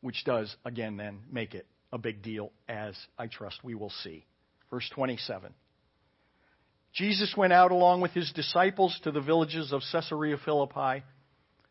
which 0.00 0.24
does, 0.24 0.54
again, 0.64 0.96
then 0.96 1.20
make 1.30 1.54
it 1.54 1.66
a 1.92 1.98
big 1.98 2.22
deal, 2.22 2.50
as 2.68 2.94
I 3.18 3.26
trust 3.26 3.62
we 3.62 3.74
will 3.74 3.92
see. 4.02 4.24
Verse 4.70 4.88
27. 4.94 5.52
Jesus 6.94 7.34
went 7.36 7.52
out 7.52 7.72
along 7.72 8.00
with 8.00 8.12
his 8.12 8.30
disciples 8.32 8.98
to 9.02 9.10
the 9.10 9.20
villages 9.20 9.72
of 9.72 9.82
Caesarea 9.90 10.36
Philippi, 10.44 11.02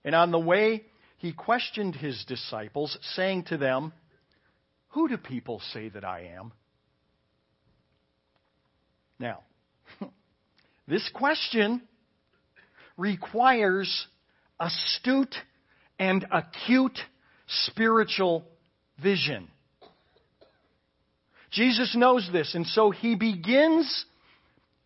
and 0.03 0.13
on 0.13 0.31
the 0.31 0.39
way 0.39 0.83
he 1.17 1.31
questioned 1.31 1.95
his 1.95 2.25
disciples, 2.27 2.97
saying 3.15 3.45
to 3.45 3.57
them, 3.57 3.93
Who 4.89 5.07
do 5.07 5.17
people 5.17 5.61
say 5.71 5.87
that 5.89 6.03
I 6.03 6.33
am? 6.37 6.51
Now, 9.17 9.39
this 10.87 11.09
question 11.13 11.81
requires 12.97 14.07
astute 14.59 15.35
and 15.97 16.25
acute 16.29 16.99
spiritual 17.47 18.45
vision. 19.01 19.47
Jesus 21.49 21.95
knows 21.95 22.27
this, 22.33 22.55
and 22.55 22.67
so 22.67 22.91
he 22.91 23.15
begins 23.15 24.05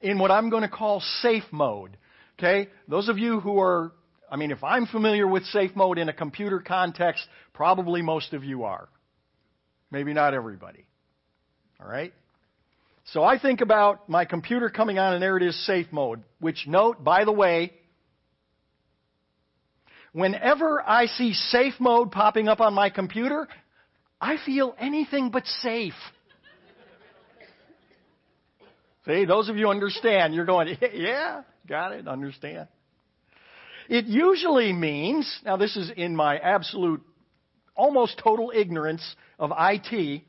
in 0.01 0.19
what 0.19 0.31
I'm 0.31 0.49
going 0.49 0.63
to 0.63 0.69
call 0.69 1.01
safe 1.21 1.45
mode. 1.51 1.97
Okay? 2.37 2.69
Those 2.87 3.09
of 3.09 3.17
you 3.17 3.39
who 3.39 3.59
are, 3.59 3.91
I 4.31 4.35
mean, 4.35 4.51
if 4.51 4.63
I'm 4.63 4.85
familiar 4.85 5.27
with 5.27 5.43
safe 5.45 5.75
mode 5.75 5.97
in 5.97 6.09
a 6.09 6.13
computer 6.13 6.59
context, 6.59 7.25
probably 7.53 8.01
most 8.01 8.33
of 8.33 8.43
you 8.43 8.63
are. 8.63 8.89
Maybe 9.91 10.13
not 10.13 10.33
everybody. 10.33 10.85
All 11.79 11.87
right? 11.87 12.13
So 13.13 13.23
I 13.23 13.39
think 13.39 13.61
about 13.61 14.09
my 14.09 14.25
computer 14.25 14.69
coming 14.69 14.99
on 14.99 15.13
and 15.13 15.23
there 15.23 15.37
it 15.37 15.43
is, 15.43 15.65
safe 15.65 15.87
mode. 15.91 16.23
Which 16.39 16.65
note, 16.67 17.03
by 17.03 17.23
the 17.23 17.31
way, 17.31 17.71
whenever 20.11 20.81
I 20.85 21.05
see 21.05 21.33
safe 21.33 21.75
mode 21.79 22.11
popping 22.11 22.49
up 22.49 22.59
on 22.59 22.73
my 22.73 22.89
computer, 22.89 23.47
I 24.19 24.37
feel 24.45 24.75
anything 24.77 25.29
but 25.31 25.45
safe. 25.61 25.93
See, 29.07 29.23
those 29.23 29.47
of 29.47 29.55
you 29.55 29.69
understand, 29.69 30.33
you're 30.33 30.45
going, 30.45 30.77
yeah, 30.93 31.43
got 31.67 31.93
it, 31.93 32.07
understand. 32.07 32.67
It 33.87 34.05
usually 34.05 34.73
means, 34.73 35.39
now 35.45 35.55
this 35.55 35.77
is 35.77 35.89
in 35.95 36.13
my 36.13 36.37
absolute, 36.37 37.01
almost 37.73 38.19
total 38.21 38.51
ignorance 38.53 39.15
of 39.39 39.51
IT, 39.57 40.23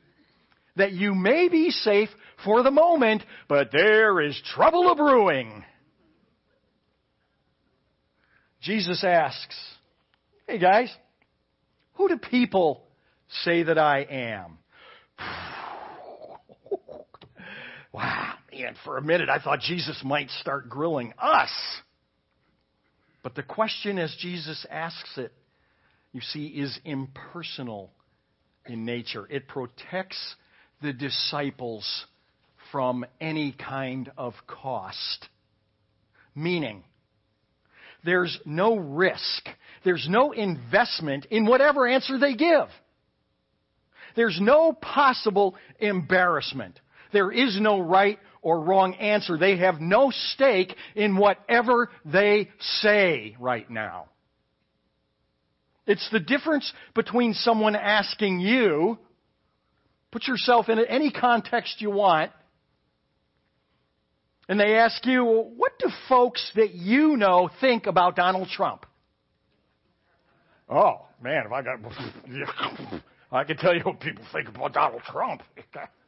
that 0.77 0.93
you 0.93 1.13
may 1.13 1.49
be 1.49 1.71
safe 1.71 2.07
for 2.45 2.63
the 2.63 2.71
moment, 2.71 3.21
but 3.49 3.69
there 3.73 4.21
is 4.21 4.41
trouble 4.55 4.91
a 4.91 4.95
brewing. 4.95 5.65
Jesus 8.61 9.03
asks, 9.03 9.57
Hey 10.47 10.57
guys, 10.57 10.89
who 11.95 12.07
do 12.07 12.17
people 12.17 12.85
say 13.43 13.63
that 13.63 13.77
I 13.77 14.05
am? 14.09 14.57
wow, 17.91 18.35
man, 18.59 18.75
for 18.83 18.97
a 18.97 19.01
minute 19.01 19.29
I 19.29 19.39
thought 19.39 19.59
Jesus 19.61 20.01
might 20.03 20.29
start 20.41 20.69
grilling 20.69 21.13
us. 21.17 21.51
But 23.23 23.35
the 23.35 23.43
question 23.43 23.97
as 23.99 24.15
Jesus 24.19 24.65
asks 24.69 25.17
it, 25.17 25.33
you 26.11 26.21
see, 26.21 26.47
is 26.47 26.79
impersonal 26.85 27.91
in 28.65 28.85
nature. 28.85 29.27
It 29.29 29.47
protects 29.47 30.35
the 30.81 30.93
disciples 30.93 32.05
from 32.71 33.05
any 33.19 33.51
kind 33.51 34.11
of 34.17 34.33
cost. 34.47 35.27
Meaning, 36.33 36.83
there's 38.03 38.39
no 38.45 38.77
risk, 38.77 39.47
there's 39.83 40.07
no 40.09 40.31
investment 40.31 41.25
in 41.29 41.45
whatever 41.45 41.87
answer 41.87 42.17
they 42.17 42.35
give. 42.35 42.67
There's 44.15 44.39
no 44.41 44.73
possible 44.73 45.55
embarrassment. 45.79 46.79
There 47.11 47.31
is 47.31 47.59
no 47.59 47.79
right 47.79 48.19
or 48.41 48.61
wrong 48.61 48.95
answer. 48.95 49.37
They 49.37 49.57
have 49.57 49.81
no 49.81 50.11
stake 50.11 50.75
in 50.95 51.17
whatever 51.17 51.89
they 52.05 52.49
say 52.81 53.35
right 53.39 53.69
now. 53.69 54.05
It's 55.87 56.07
the 56.11 56.19
difference 56.19 56.71
between 56.93 57.33
someone 57.33 57.75
asking 57.75 58.39
you, 58.39 58.99
put 60.11 60.27
yourself 60.27 60.69
in 60.69 60.79
any 60.79 61.11
context 61.11 61.81
you 61.81 61.89
want, 61.89 62.31
and 64.47 64.59
they 64.59 64.77
ask 64.77 65.05
you, 65.05 65.23
what 65.23 65.77
do 65.79 65.89
folks 66.07 66.51
that 66.55 66.73
you 66.73 67.17
know 67.17 67.49
think 67.59 67.87
about 67.87 68.15
Donald 68.15 68.49
Trump? 68.49 68.85
Oh, 70.69 71.05
man, 71.21 71.43
if 71.45 71.51
I 71.51 71.61
got, 71.63 71.79
I 73.31 73.43
can 73.43 73.57
tell 73.57 73.75
you 73.75 73.81
what 73.81 73.99
people 73.99 74.23
think 74.31 74.47
about 74.47 74.73
Donald 74.73 75.01
Trump. 75.03 75.41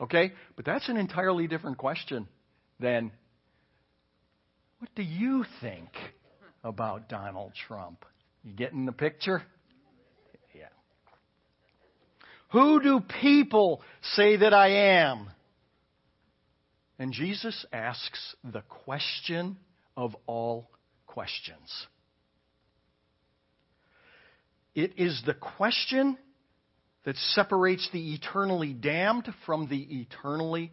Okay? 0.00 0.32
But 0.56 0.64
that's 0.64 0.88
an 0.88 0.96
entirely 0.96 1.46
different 1.46 1.78
question 1.78 2.28
than 2.80 3.12
what 4.78 4.90
do 4.94 5.02
you 5.02 5.44
think 5.60 5.88
about 6.62 7.08
Donald 7.08 7.52
Trump? 7.66 8.04
You 8.44 8.52
getting 8.52 8.84
the 8.84 8.92
picture? 8.92 9.42
Yeah. 10.54 10.68
Who 12.50 12.82
do 12.82 13.00
people 13.20 13.82
say 14.02 14.36
that 14.36 14.52
I 14.52 15.00
am? 15.00 15.30
And 16.98 17.12
Jesus 17.12 17.66
asks 17.72 18.36
the 18.44 18.62
question 18.62 19.56
of 19.96 20.14
all 20.26 20.70
questions. 21.06 21.86
It 24.74 24.98
is 24.98 25.22
the 25.24 25.34
question 25.34 26.18
that 27.06 27.16
separates 27.16 27.88
the 27.92 28.14
eternally 28.14 28.72
damned 28.72 29.28
from 29.46 29.68
the 29.68 30.00
eternally 30.00 30.72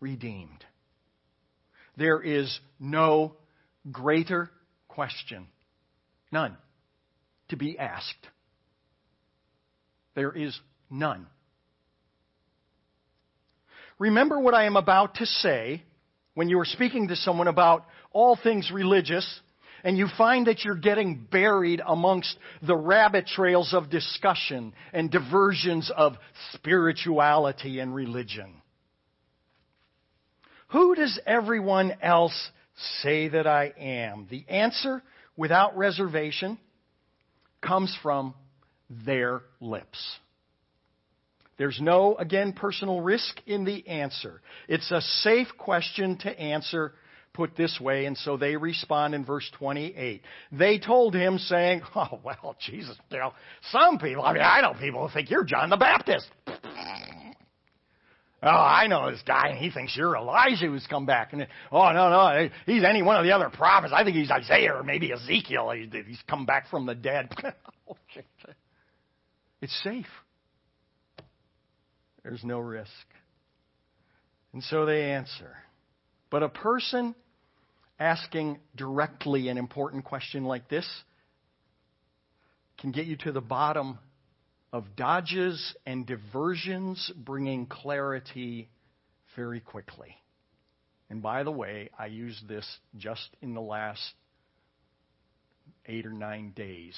redeemed. 0.00 0.64
There 1.96 2.20
is 2.20 2.58
no 2.80 3.36
greater 3.90 4.50
question, 4.88 5.46
none, 6.32 6.56
to 7.50 7.56
be 7.56 7.78
asked. 7.78 8.26
There 10.16 10.32
is 10.32 10.58
none. 10.90 11.26
Remember 14.00 14.40
what 14.40 14.54
I 14.54 14.64
am 14.64 14.76
about 14.76 15.14
to 15.16 15.26
say 15.26 15.84
when 16.34 16.48
you 16.48 16.58
are 16.58 16.64
speaking 16.64 17.08
to 17.08 17.16
someone 17.16 17.48
about 17.48 17.86
all 18.12 18.36
things 18.42 18.72
religious 18.74 19.40
and 19.84 19.96
you 19.96 20.06
find 20.16 20.46
that 20.46 20.64
you're 20.64 20.74
getting 20.74 21.26
buried 21.30 21.80
amongst 21.86 22.36
the 22.62 22.76
rabbit 22.76 23.26
trails 23.26 23.72
of 23.74 23.90
discussion 23.90 24.72
and 24.92 25.10
diversions 25.10 25.90
of 25.96 26.16
spirituality 26.52 27.80
and 27.80 27.94
religion. 27.94 28.62
Who 30.68 30.94
does 30.94 31.18
everyone 31.26 31.94
else 32.00 32.50
say 33.02 33.28
that 33.28 33.46
I 33.46 33.72
am? 33.78 34.28
The 34.30 34.44
answer, 34.48 35.02
without 35.36 35.76
reservation, 35.76 36.58
comes 37.60 37.96
from 38.02 38.34
their 38.88 39.42
lips. 39.60 39.98
There's 41.58 41.78
no, 41.78 42.14
again, 42.16 42.54
personal 42.54 43.02
risk 43.02 43.38
in 43.46 43.64
the 43.64 43.86
answer. 43.86 44.40
It's 44.66 44.90
a 44.90 45.02
safe 45.02 45.48
question 45.58 46.16
to 46.18 46.40
answer 46.40 46.94
put 47.32 47.56
this 47.56 47.78
way, 47.80 48.06
and 48.06 48.16
so 48.16 48.36
they 48.36 48.56
respond 48.56 49.14
in 49.14 49.24
verse 49.24 49.48
28. 49.58 50.22
They 50.52 50.78
told 50.78 51.14
him, 51.14 51.38
saying, 51.38 51.82
Oh, 51.94 52.20
well, 52.24 52.56
Jesus, 52.66 52.96
you 53.10 53.18
know, 53.18 53.32
some 53.70 53.98
people, 53.98 54.22
I 54.22 54.32
mean, 54.32 54.42
I 54.42 54.60
know 54.60 54.74
people 54.78 55.06
who 55.06 55.12
think 55.12 55.30
you're 55.30 55.44
John 55.44 55.70
the 55.70 55.76
Baptist. 55.76 56.28
Oh, 58.42 58.48
I 58.48 58.86
know 58.86 59.10
this 59.10 59.20
guy, 59.26 59.48
and 59.48 59.58
he 59.58 59.70
thinks 59.70 59.94
you're 59.94 60.16
Elijah 60.16 60.64
who's 60.64 60.86
come 60.86 61.04
back. 61.04 61.34
And 61.34 61.46
oh, 61.70 61.92
no, 61.92 62.08
no, 62.08 62.48
he's 62.64 62.84
any 62.84 63.02
one 63.02 63.16
of 63.16 63.24
the 63.24 63.32
other 63.32 63.50
prophets. 63.50 63.92
I 63.94 64.02
think 64.02 64.16
he's 64.16 64.30
Isaiah 64.30 64.76
or 64.76 64.82
maybe 64.82 65.12
Ezekiel. 65.12 65.72
He's 65.72 66.18
come 66.26 66.46
back 66.46 66.70
from 66.70 66.86
the 66.86 66.94
dead. 66.94 67.28
it's 69.60 69.82
safe. 69.82 70.06
There's 72.22 72.42
no 72.42 72.60
risk. 72.60 72.88
And 74.54 74.64
so 74.64 74.86
they 74.86 75.12
answer. 75.12 75.54
But 76.30 76.42
a 76.42 76.48
person 76.48 77.14
asking 77.98 78.58
directly 78.76 79.48
an 79.48 79.58
important 79.58 80.04
question 80.04 80.44
like 80.44 80.68
this 80.68 80.88
can 82.78 82.92
get 82.92 83.06
you 83.06 83.16
to 83.16 83.32
the 83.32 83.40
bottom 83.40 83.98
of 84.72 84.84
dodges 84.96 85.74
and 85.84 86.06
diversions, 86.06 87.12
bringing 87.16 87.66
clarity 87.66 88.68
very 89.36 89.60
quickly. 89.60 90.16
And 91.10 91.20
by 91.20 91.42
the 91.42 91.50
way, 91.50 91.90
I 91.98 92.06
used 92.06 92.48
this 92.48 92.66
just 92.96 93.28
in 93.42 93.54
the 93.54 93.60
last 93.60 94.14
eight 95.86 96.06
or 96.06 96.12
nine 96.12 96.52
days 96.52 96.96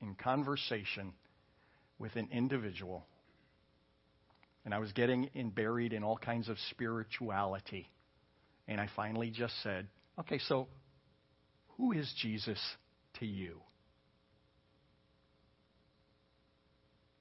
in 0.00 0.14
conversation 0.14 1.12
with 1.98 2.16
an 2.16 2.28
individual. 2.32 3.04
And 4.64 4.72
I 4.72 4.78
was 4.78 4.92
getting 4.92 5.28
in, 5.34 5.50
buried 5.50 5.92
in 5.92 6.02
all 6.02 6.16
kinds 6.16 6.48
of 6.48 6.56
spirituality. 6.70 7.88
And 8.66 8.80
I 8.80 8.88
finally 8.96 9.30
just 9.30 9.54
said, 9.62 9.86
okay, 10.20 10.38
so 10.38 10.68
who 11.76 11.92
is 11.92 12.12
Jesus 12.20 12.58
to 13.20 13.26
you? 13.26 13.60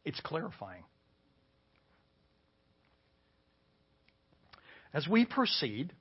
It's 0.06 0.20
clarifying. 0.22 0.84
As 4.94 5.08
we 5.08 5.26
proceed, 5.26 5.92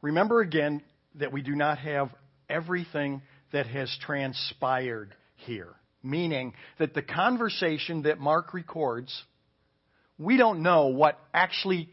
remember 0.00 0.40
again 0.40 0.82
that 1.16 1.32
we 1.32 1.42
do 1.42 1.56
not 1.56 1.78
have 1.78 2.10
everything 2.48 3.22
that 3.52 3.66
has 3.66 3.94
transpired 4.02 5.14
here. 5.36 5.74
Meaning 6.02 6.54
that 6.78 6.94
the 6.94 7.02
conversation 7.02 8.02
that 8.02 8.18
Mark 8.18 8.54
records, 8.54 9.22
we 10.18 10.36
don't 10.36 10.62
know 10.62 10.86
what 10.86 11.18
actually 11.34 11.90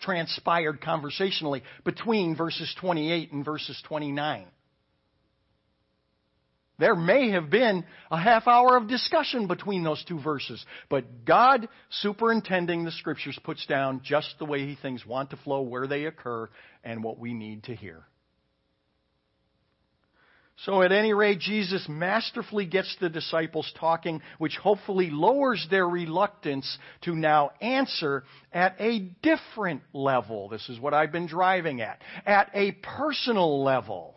transpired 0.00 0.80
conversationally 0.80 1.62
between 1.84 2.36
verses 2.36 2.74
28 2.80 3.32
and 3.32 3.44
verses 3.44 3.80
29. 3.86 4.46
There 6.78 6.94
may 6.94 7.30
have 7.30 7.48
been 7.48 7.84
a 8.10 8.20
half 8.20 8.46
hour 8.46 8.76
of 8.76 8.88
discussion 8.88 9.46
between 9.46 9.82
those 9.82 10.04
two 10.04 10.20
verses, 10.20 10.64
but 10.90 11.24
God, 11.24 11.68
superintending 11.88 12.84
the 12.84 12.90
scriptures, 12.90 13.38
puts 13.44 13.64
down 13.66 14.02
just 14.04 14.34
the 14.38 14.44
way 14.44 14.66
He 14.66 14.76
things 14.76 15.06
want 15.06 15.30
to 15.30 15.36
flow, 15.38 15.62
where 15.62 15.86
they 15.86 16.04
occur, 16.04 16.50
and 16.84 17.02
what 17.02 17.18
we 17.18 17.32
need 17.32 17.64
to 17.64 17.74
hear. 17.74 18.04
So, 20.60 20.80
at 20.80 20.90
any 20.90 21.12
rate, 21.12 21.38
Jesus 21.38 21.86
masterfully 21.86 22.64
gets 22.64 22.96
the 22.98 23.10
disciples 23.10 23.70
talking, 23.78 24.22
which 24.38 24.56
hopefully 24.56 25.10
lowers 25.10 25.66
their 25.70 25.86
reluctance 25.86 26.78
to 27.02 27.14
now 27.14 27.50
answer 27.60 28.24
at 28.54 28.74
a 28.80 29.00
different 29.22 29.82
level. 29.92 30.48
This 30.48 30.66
is 30.70 30.80
what 30.80 30.94
I've 30.94 31.12
been 31.12 31.26
driving 31.26 31.82
at. 31.82 32.00
At 32.24 32.50
a 32.54 32.72
personal 32.72 33.62
level. 33.62 34.14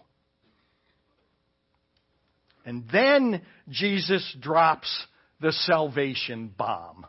And 2.66 2.86
then 2.90 3.42
Jesus 3.68 4.36
drops 4.40 5.08
the 5.42 5.52
salvation 5.52 6.54
bomb. 6.58 7.06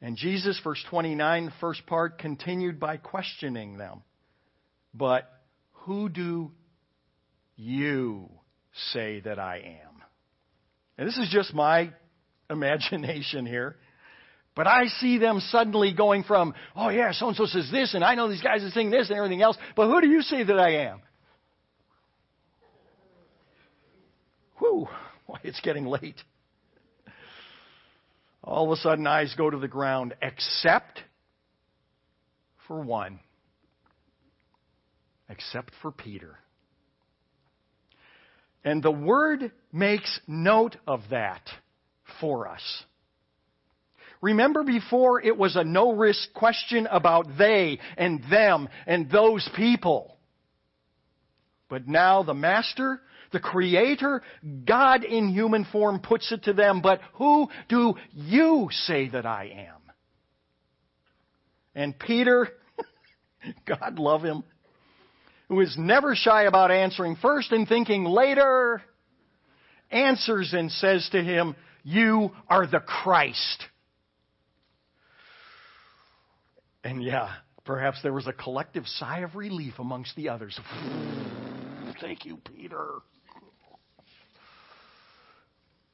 And 0.00 0.16
Jesus, 0.16 0.58
verse 0.64 0.82
29, 0.88 1.46
the 1.46 1.52
first 1.60 1.84
part, 1.86 2.18
continued 2.18 2.80
by 2.80 2.96
questioning 2.96 3.76
them. 3.76 4.02
But 4.94 5.30
who 5.84 6.08
do 6.08 6.50
you 7.56 8.28
say 8.92 9.20
that 9.20 9.38
I 9.38 9.58
am? 9.58 10.02
And 10.98 11.08
this 11.08 11.18
is 11.18 11.28
just 11.30 11.54
my 11.54 11.92
imagination 12.50 13.46
here. 13.46 13.76
But 14.54 14.66
I 14.66 14.86
see 15.00 15.16
them 15.18 15.40
suddenly 15.40 15.94
going 15.94 16.24
from, 16.24 16.54
oh 16.76 16.90
yeah, 16.90 17.12
so 17.12 17.28
and 17.28 17.36
so 17.36 17.46
says 17.46 17.70
this, 17.72 17.94
and 17.94 18.04
I 18.04 18.14
know 18.14 18.28
these 18.28 18.42
guys 18.42 18.62
are 18.62 18.70
saying 18.70 18.90
this 18.90 19.08
and 19.08 19.16
everything 19.16 19.40
else, 19.40 19.56
but 19.74 19.86
who 19.86 20.00
do 20.02 20.08
you 20.08 20.20
say 20.20 20.42
that 20.42 20.58
I 20.58 20.88
am? 20.88 21.00
Whew, 24.58 24.88
why, 25.26 25.38
it's 25.42 25.60
getting 25.60 25.86
late. 25.86 26.20
All 28.44 28.70
of 28.70 28.78
a 28.78 28.80
sudden, 28.80 29.06
eyes 29.06 29.34
go 29.38 29.48
to 29.48 29.58
the 29.58 29.68
ground, 29.68 30.14
except 30.20 31.00
for 32.66 32.80
one. 32.80 33.20
Except 35.32 35.72
for 35.80 35.90
Peter. 35.90 36.38
And 38.64 38.82
the 38.82 38.90
Word 38.90 39.50
makes 39.72 40.20
note 40.26 40.76
of 40.86 41.00
that 41.10 41.42
for 42.20 42.46
us. 42.46 42.62
Remember 44.20 44.62
before 44.62 45.22
it 45.22 45.36
was 45.36 45.56
a 45.56 45.64
no 45.64 45.92
risk 45.94 46.32
question 46.34 46.86
about 46.86 47.26
they 47.38 47.78
and 47.96 48.22
them 48.30 48.68
and 48.86 49.10
those 49.10 49.48
people. 49.56 50.18
But 51.70 51.88
now 51.88 52.22
the 52.22 52.34
Master, 52.34 53.00
the 53.32 53.40
Creator, 53.40 54.22
God 54.66 55.02
in 55.02 55.30
human 55.30 55.64
form 55.72 56.00
puts 56.00 56.30
it 56.30 56.44
to 56.44 56.52
them, 56.52 56.82
but 56.82 57.00
who 57.14 57.48
do 57.70 57.94
you 58.12 58.68
say 58.70 59.08
that 59.08 59.24
I 59.24 59.66
am? 59.68 59.80
And 61.74 61.98
Peter, 61.98 62.48
God 63.66 63.98
love 63.98 64.22
him, 64.22 64.44
who 65.52 65.60
is 65.60 65.76
never 65.76 66.14
shy 66.14 66.44
about 66.44 66.70
answering 66.70 67.14
first 67.14 67.52
and 67.52 67.68
thinking 67.68 68.04
later, 68.04 68.80
answers 69.90 70.54
and 70.54 70.72
says 70.72 71.06
to 71.12 71.22
him, 71.22 71.54
You 71.84 72.30
are 72.48 72.66
the 72.66 72.80
Christ. 72.80 73.62
And 76.82 77.02
yeah, 77.02 77.34
perhaps 77.66 77.98
there 78.02 78.14
was 78.14 78.26
a 78.26 78.32
collective 78.32 78.86
sigh 78.86 79.18
of 79.18 79.34
relief 79.36 79.74
amongst 79.78 80.16
the 80.16 80.30
others. 80.30 80.58
Thank 82.00 82.24
you, 82.24 82.38
Peter. 82.38 83.00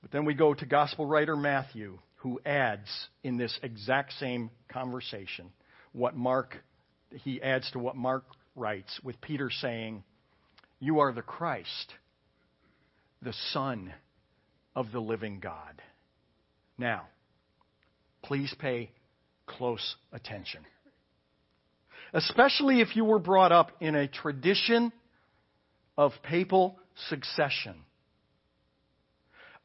But 0.03 0.13
then 0.13 0.25
we 0.25 0.35
go 0.35 0.55
to 0.55 0.67
gospel 0.67 1.05
writer 1.05 1.35
Matthew, 1.35 1.99
who 2.19 2.41
adds 2.47 2.87
in 3.25 3.39
this 3.39 3.59
exact 3.65 4.13
same 4.21 4.51
conversation 4.69 5.51
what 5.91 6.15
Mark, 6.15 6.59
he 7.11 7.43
adds 7.43 7.69
to 7.73 7.81
what 7.81 7.97
Mark 7.97 8.23
writes, 8.59 9.01
with 9.03 9.21
Peter 9.21 9.51
saying, 9.51 10.05
You 10.81 11.01
are 11.01 11.13
the 11.13 11.23
Christ, 11.23 11.95
the 13.23 13.35
Son 13.53 13.93
of 14.75 14.93
the 14.93 15.01
living 15.01 15.41
God. 15.41 15.81
Now, 16.77 17.09
please 18.23 18.55
pay 18.59 18.91
close 19.47 19.97
attention 20.13 20.65
especially 22.13 22.81
if 22.81 22.97
you 22.97 23.05
were 23.05 23.19
brought 23.19 23.53
up 23.53 23.73
in 23.81 23.95
a 23.95 24.09
tradition 24.09 24.93
of 25.97 26.13
papal 26.23 26.79
succession. 27.09 27.75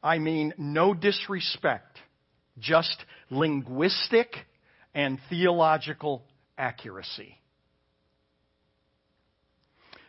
I 0.02 0.18
mean, 0.18 0.52
no 0.58 0.92
disrespect, 0.92 1.98
just 2.58 2.96
linguistic 3.30 4.34
and 4.94 5.18
theological 5.30 6.24
accuracy. 6.58 7.38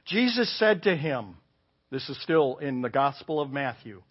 Jesus 0.05 0.57
said 0.59 0.83
to 0.83 0.95
him, 0.95 1.35
this 1.91 2.07
is 2.09 2.21
still 2.21 2.57
in 2.57 2.81
the 2.81 2.89
Gospel 2.89 3.39
of 3.39 3.51
Matthew, 3.51 4.01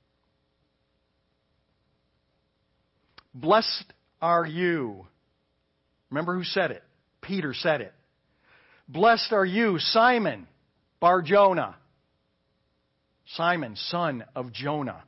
Blessed 3.35 3.93
are 4.23 4.47
you. 4.47 5.07
Remember 6.11 6.37
who 6.37 6.45
said 6.45 6.71
it? 6.71 6.83
Peter 7.21 7.53
said 7.53 7.81
it. 7.81 7.93
Blessed 8.89 9.33
are 9.33 9.45
you, 9.45 9.79
Simon, 9.79 10.47
Bar 11.01 11.23
Jonah. 11.23 11.77
Simon, 13.35 13.75
son 13.75 14.25
of 14.37 14.53
Jonah. 14.53 15.03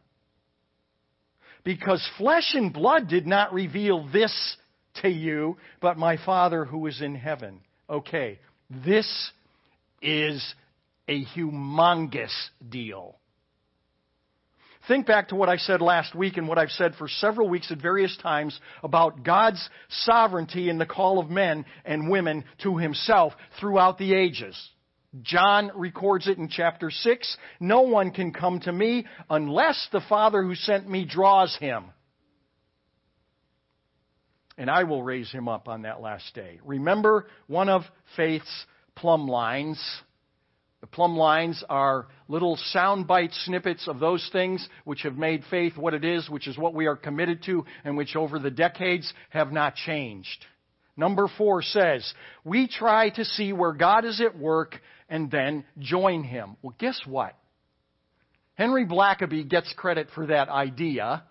Because 1.62 2.06
flesh 2.18 2.54
and 2.54 2.72
blood 2.72 3.08
did 3.08 3.26
not 3.26 3.52
reveal 3.52 4.08
this 4.12 4.56
to 5.02 5.08
you, 5.08 5.56
but 5.80 5.98
my 5.98 6.16
Father 6.24 6.64
who 6.64 6.86
is 6.86 7.00
in 7.00 7.14
heaven. 7.14 7.60
Okay, 7.88 8.40
this 8.84 9.30
is 10.02 10.54
a 11.08 11.24
humongous 11.24 12.32
deal. 12.68 13.18
Think 14.88 15.06
back 15.06 15.28
to 15.28 15.34
what 15.34 15.48
I 15.48 15.56
said 15.56 15.80
last 15.80 16.14
week 16.14 16.36
and 16.36 16.46
what 16.46 16.58
I've 16.58 16.70
said 16.70 16.94
for 16.94 17.08
several 17.08 17.48
weeks 17.48 17.72
at 17.72 17.82
various 17.82 18.16
times 18.18 18.58
about 18.84 19.24
God's 19.24 19.68
sovereignty 19.88 20.68
in 20.70 20.78
the 20.78 20.86
call 20.86 21.18
of 21.18 21.28
men 21.28 21.64
and 21.84 22.08
women 22.08 22.44
to 22.62 22.76
himself 22.76 23.32
throughout 23.58 23.98
the 23.98 24.14
ages. 24.14 24.56
John 25.22 25.72
records 25.74 26.28
it 26.28 26.38
in 26.38 26.48
chapter 26.48 26.90
6. 26.90 27.36
No 27.58 27.82
one 27.82 28.12
can 28.12 28.32
come 28.32 28.60
to 28.60 28.72
me 28.72 29.06
unless 29.28 29.88
the 29.90 30.02
Father 30.08 30.42
who 30.42 30.54
sent 30.54 30.88
me 30.88 31.04
draws 31.04 31.56
him. 31.56 31.86
And 34.58 34.70
I 34.70 34.84
will 34.84 35.02
raise 35.02 35.30
him 35.32 35.48
up 35.48 35.68
on 35.68 35.82
that 35.82 36.00
last 36.00 36.32
day. 36.34 36.60
Remember 36.64 37.26
one 37.46 37.68
of 37.68 37.82
faith's 38.16 38.66
plumb 38.94 39.26
lines 39.26 39.78
the 40.86 40.94
plumb 40.94 41.16
lines 41.16 41.64
are 41.68 42.06
little 42.28 42.56
soundbite 42.72 43.34
snippets 43.44 43.88
of 43.88 43.98
those 43.98 44.28
things 44.32 44.66
which 44.84 45.02
have 45.02 45.16
made 45.16 45.42
faith 45.50 45.76
what 45.76 45.94
it 45.94 46.04
is, 46.04 46.30
which 46.30 46.46
is 46.46 46.56
what 46.56 46.74
we 46.74 46.86
are 46.86 46.94
committed 46.94 47.42
to, 47.42 47.64
and 47.84 47.96
which 47.96 48.14
over 48.14 48.38
the 48.38 48.52
decades 48.52 49.12
have 49.30 49.50
not 49.50 49.74
changed. 49.74 50.46
Number 50.96 51.28
four 51.36 51.60
says, 51.60 52.14
we 52.44 52.68
try 52.68 53.10
to 53.10 53.24
see 53.24 53.52
where 53.52 53.72
God 53.72 54.04
is 54.04 54.20
at 54.20 54.38
work 54.38 54.76
and 55.08 55.28
then 55.28 55.64
join 55.80 56.22
Him. 56.22 56.56
Well, 56.62 56.76
guess 56.78 57.00
what? 57.04 57.36
Henry 58.54 58.86
Blackaby 58.86 59.48
gets 59.48 59.72
credit 59.76 60.06
for 60.14 60.28
that 60.28 60.48
idea, 60.48 61.24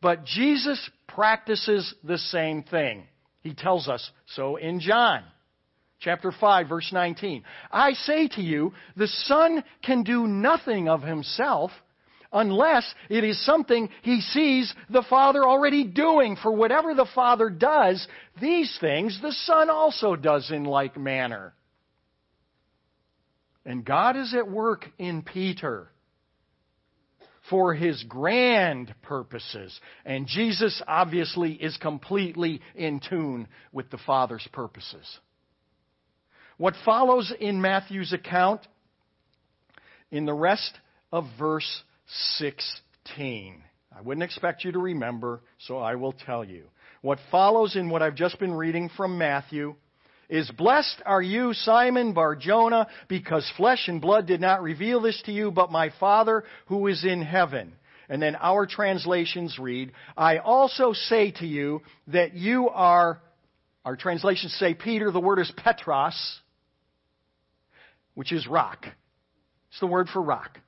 but 0.00 0.24
Jesus 0.24 0.88
practices 1.08 1.92
the 2.04 2.18
same 2.18 2.62
thing. 2.62 3.08
He 3.40 3.54
tells 3.54 3.88
us 3.88 4.08
so 4.36 4.54
in 4.54 4.78
John 4.78 5.24
chapter 6.04 6.30
5 6.30 6.68
verse 6.68 6.90
19. 6.92 7.42
I 7.72 7.94
say 7.94 8.28
to 8.28 8.42
you, 8.42 8.74
the 8.96 9.08
Son 9.08 9.64
can 9.82 10.02
do 10.02 10.26
nothing 10.26 10.88
of 10.88 11.02
himself 11.02 11.70
unless 12.32 12.84
it 13.08 13.24
is 13.24 13.44
something 13.46 13.88
he 14.02 14.20
sees 14.20 14.72
the 14.90 15.04
Father 15.08 15.42
already 15.42 15.84
doing. 15.84 16.36
For 16.36 16.52
whatever 16.52 16.94
the 16.94 17.08
Father 17.14 17.48
does, 17.48 18.06
these 18.40 18.76
things 18.80 19.18
the 19.22 19.32
Son 19.32 19.70
also 19.70 20.14
does 20.14 20.50
in 20.50 20.64
like 20.64 20.96
manner. 20.96 21.54
And 23.64 23.84
God 23.84 24.16
is 24.16 24.34
at 24.34 24.50
work 24.50 24.86
in 24.98 25.22
Peter 25.22 25.88
for 27.48 27.74
his 27.74 28.02
grand 28.04 28.94
purposes. 29.02 29.78
And 30.04 30.26
Jesus 30.26 30.82
obviously 30.86 31.52
is 31.52 31.76
completely 31.78 32.60
in 32.74 33.00
tune 33.00 33.48
with 33.72 33.90
the 33.90 33.98
Father's 33.98 34.46
purposes. 34.52 35.18
What 36.56 36.74
follows 36.84 37.32
in 37.40 37.60
Matthew's 37.60 38.12
account 38.12 38.60
in 40.10 40.24
the 40.24 40.34
rest 40.34 40.78
of 41.12 41.26
verse 41.38 41.82
16. 42.36 43.62
I 43.96 44.00
wouldn't 44.00 44.24
expect 44.24 44.64
you 44.64 44.72
to 44.72 44.78
remember, 44.78 45.40
so 45.58 45.78
I 45.78 45.94
will 45.96 46.12
tell 46.12 46.44
you. 46.44 46.64
What 47.02 47.18
follows 47.30 47.76
in 47.76 47.90
what 47.90 48.02
I've 48.02 48.14
just 48.14 48.38
been 48.38 48.54
reading 48.54 48.90
from 48.96 49.18
Matthew 49.18 49.74
is 50.28 50.50
Blessed 50.50 51.02
are 51.04 51.20
you, 51.20 51.52
Simon 51.52 52.14
Barjona, 52.14 52.88
because 53.08 53.50
flesh 53.56 53.88
and 53.88 54.00
blood 54.00 54.26
did 54.26 54.40
not 54.40 54.62
reveal 54.62 55.00
this 55.00 55.20
to 55.26 55.32
you, 55.32 55.50
but 55.50 55.70
my 55.70 55.90
Father 56.00 56.44
who 56.66 56.86
is 56.86 57.04
in 57.04 57.22
heaven. 57.22 57.72
And 58.08 58.22
then 58.22 58.36
our 58.36 58.66
translations 58.66 59.58
read, 59.58 59.92
I 60.16 60.38
also 60.38 60.92
say 60.92 61.30
to 61.32 61.46
you 61.46 61.82
that 62.08 62.34
you 62.34 62.68
are, 62.68 63.20
our 63.84 63.96
translations 63.96 64.54
say 64.54 64.74
Peter, 64.74 65.10
the 65.10 65.20
word 65.20 65.38
is 65.38 65.52
Petros, 65.56 66.40
which 68.14 68.32
is 68.32 68.46
rock. 68.46 68.86
It's 69.70 69.80
the 69.80 69.86
word 69.86 70.08
for 70.08 70.22
rock. 70.22 70.58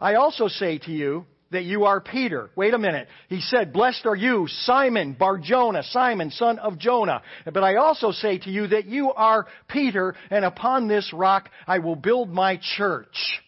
I 0.00 0.14
also 0.14 0.48
say 0.48 0.78
to 0.78 0.90
you 0.90 1.26
that 1.50 1.64
you 1.64 1.84
are 1.84 2.00
Peter. 2.00 2.50
Wait 2.56 2.74
a 2.74 2.78
minute. 2.78 3.08
He 3.28 3.40
said, 3.40 3.72
Blessed 3.72 4.06
are 4.06 4.16
you, 4.16 4.46
Simon 4.48 5.14
Barjona, 5.18 5.82
Simon, 5.84 6.30
son 6.30 6.58
of 6.58 6.78
Jonah. 6.78 7.22
But 7.44 7.62
I 7.62 7.76
also 7.76 8.10
say 8.10 8.38
to 8.38 8.50
you 8.50 8.66
that 8.68 8.86
you 8.86 9.12
are 9.12 9.46
Peter, 9.68 10.14
and 10.30 10.44
upon 10.44 10.88
this 10.88 11.12
rock 11.12 11.48
I 11.66 11.78
will 11.78 11.96
build 11.96 12.28
my 12.28 12.60
church. 12.76 13.40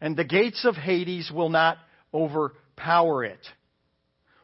And 0.00 0.16
the 0.16 0.24
gates 0.24 0.64
of 0.64 0.76
Hades 0.76 1.30
will 1.34 1.48
not 1.48 1.78
overpower 2.12 3.24
it. 3.24 3.46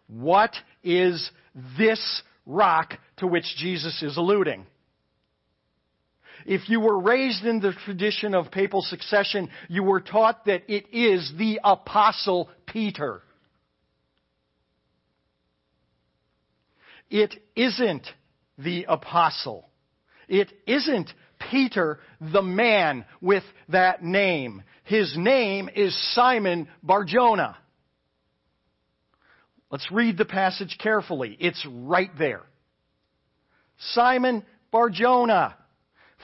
What 0.07 0.55
is 0.83 1.31
this 1.79 2.23
rock 2.47 2.95
to 3.19 3.27
which 3.27 3.45
Jesus 3.57 4.03
is 4.03 4.17
alluding? 4.17 4.67
If 6.47 6.69
you 6.69 6.79
were 6.79 7.01
raised 7.01 7.45
in 7.45 7.59
the 7.59 7.73
tradition 7.73 8.33
of 8.33 8.53
papal 8.53 8.81
succession, 8.81 9.51
you 9.69 9.83
were 9.83 10.01
taught 10.01 10.45
that 10.45 10.63
it 10.69 10.87
is 10.95 11.33
the 11.37 11.59
Apostle 11.65 12.49
Peter. 12.67 13.21
It 17.11 17.35
isn't 17.57 18.07
the 18.59 18.87
Apostle. 18.89 19.69
It 20.29 20.53
isn't 20.69 21.11
Peter, 21.51 21.99
the 22.21 22.43
man 22.43 23.05
with 23.21 23.45
that 23.69 24.05
name. 24.05 24.63
His 24.85 25.17
name 25.19 25.69
is 25.75 25.97
Simon 26.15 26.69
Barjona. 26.81 27.57
Let's 29.69 29.91
read 29.91 30.17
the 30.17 30.25
passage 30.25 30.79
carefully. 30.81 31.37
It's 31.41 31.67
right 31.69 32.11
there. 32.17 32.45
Simon 33.79 34.45
Barjona. 34.71 35.57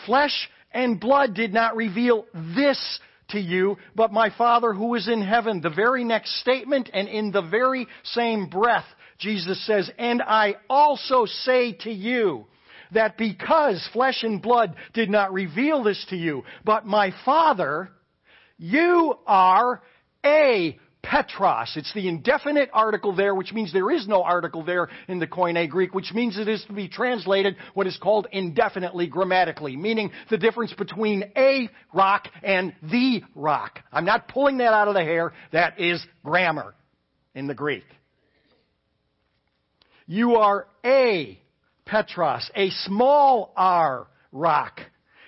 Flesh 0.06 0.48
and 0.72 1.00
blood 1.00 1.34
did 1.34 1.52
not 1.52 1.76
reveal 1.76 2.26
this 2.56 3.00
to 3.30 3.40
you, 3.40 3.76
but 3.94 4.12
my 4.12 4.30
Father 4.36 4.72
who 4.72 4.94
is 4.94 5.08
in 5.08 5.22
heaven. 5.22 5.60
The 5.60 5.70
very 5.70 6.04
next 6.04 6.40
statement 6.40 6.90
and 6.92 7.08
in 7.08 7.30
the 7.30 7.42
very 7.42 7.86
same 8.04 8.48
breath, 8.48 8.86
Jesus 9.18 9.64
says, 9.66 9.90
And 9.98 10.22
I 10.22 10.56
also 10.68 11.26
say 11.26 11.72
to 11.80 11.90
you, 11.90 12.46
that 12.92 13.16
because 13.16 13.88
flesh 13.92 14.22
and 14.22 14.40
blood 14.42 14.74
did 14.92 15.10
not 15.10 15.32
reveal 15.32 15.82
this 15.82 16.04
to 16.10 16.16
you, 16.16 16.44
but 16.64 16.86
my 16.86 17.12
Father, 17.24 17.90
you 18.58 19.14
are 19.26 19.82
a 20.24 20.78
Petros. 21.02 21.72
It's 21.76 21.92
the 21.94 22.08
indefinite 22.08 22.70
article 22.72 23.14
there, 23.14 23.34
which 23.34 23.52
means 23.52 23.72
there 23.72 23.90
is 23.90 24.06
no 24.06 24.22
article 24.22 24.64
there 24.64 24.88
in 25.08 25.18
the 25.18 25.26
Koine 25.26 25.68
Greek, 25.68 25.94
which 25.94 26.12
means 26.12 26.38
it 26.38 26.48
is 26.48 26.64
to 26.66 26.72
be 26.72 26.88
translated 26.88 27.56
what 27.74 27.86
is 27.86 27.96
called 27.96 28.28
indefinitely 28.30 29.08
grammatically, 29.08 29.76
meaning 29.76 30.12
the 30.30 30.38
difference 30.38 30.72
between 30.72 31.24
a 31.36 31.68
rock 31.92 32.28
and 32.42 32.72
the 32.82 33.22
rock. 33.34 33.80
I'm 33.92 34.04
not 34.04 34.28
pulling 34.28 34.58
that 34.58 34.72
out 34.72 34.88
of 34.88 34.94
the 34.94 35.02
hair. 35.02 35.32
That 35.52 35.80
is 35.80 36.04
grammar 36.24 36.74
in 37.34 37.48
the 37.48 37.54
Greek. 37.54 37.84
You 40.06 40.36
are 40.36 40.66
a 40.84 41.38
Petros, 41.84 42.50
a 42.54 42.70
small 42.70 43.52
r 43.56 44.06
rock. 44.30 44.80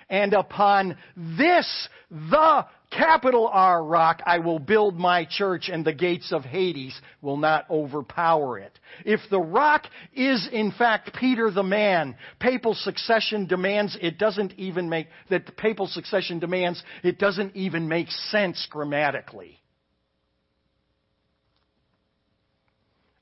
And 0.09 0.33
upon 0.33 0.97
this, 1.15 1.89
the 2.11 2.65
capital 2.97 3.47
R 3.51 3.83
rock, 3.83 4.21
I 4.25 4.39
will 4.39 4.59
build 4.59 4.95
my 4.95 5.25
church 5.29 5.69
and 5.71 5.85
the 5.85 5.93
gates 5.93 6.31
of 6.31 6.43
Hades 6.43 6.99
will 7.21 7.37
not 7.37 7.69
overpower 7.69 8.59
it. 8.59 8.79
If 9.05 9.19
the 9.29 9.39
rock 9.39 9.85
is 10.13 10.47
in 10.51 10.71
fact 10.71 11.15
Peter 11.15 11.51
the 11.51 11.63
man, 11.63 12.15
papal 12.39 12.73
succession 12.73 13.47
demands 13.47 13.97
it 14.01 14.17
doesn't 14.17 14.53
even 14.57 14.89
make, 14.89 15.07
that 15.29 15.57
papal 15.57 15.87
succession 15.87 16.39
demands 16.39 16.81
it 17.03 17.19
doesn't 17.19 17.55
even 17.55 17.87
make 17.87 18.09
sense 18.09 18.67
grammatically. 18.69 19.59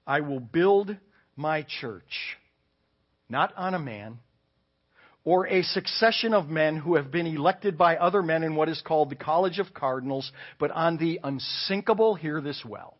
I 0.05 0.19
will 0.19 0.41
build 0.41 0.95
my 1.35 1.65
church, 1.81 2.37
not 3.29 3.53
on 3.55 3.73
a 3.73 3.79
man, 3.79 4.19
or 5.25 5.47
a 5.47 5.63
succession 5.63 6.33
of 6.33 6.49
men 6.49 6.75
who 6.75 6.95
have 6.95 7.11
been 7.11 7.27
elected 7.27 7.77
by 7.77 7.95
other 7.95 8.21
men 8.21 8.43
in 8.43 8.55
what 8.55 8.69
is 8.69 8.81
called 8.81 9.09
the 9.09 9.15
College 9.15 9.59
of 9.59 9.73
Cardinals, 9.73 10.31
but 10.59 10.71
on 10.71 10.97
the 10.97 11.19
unsinkable, 11.23 12.15
hear 12.15 12.41
this 12.41 12.63
well. 12.65 12.97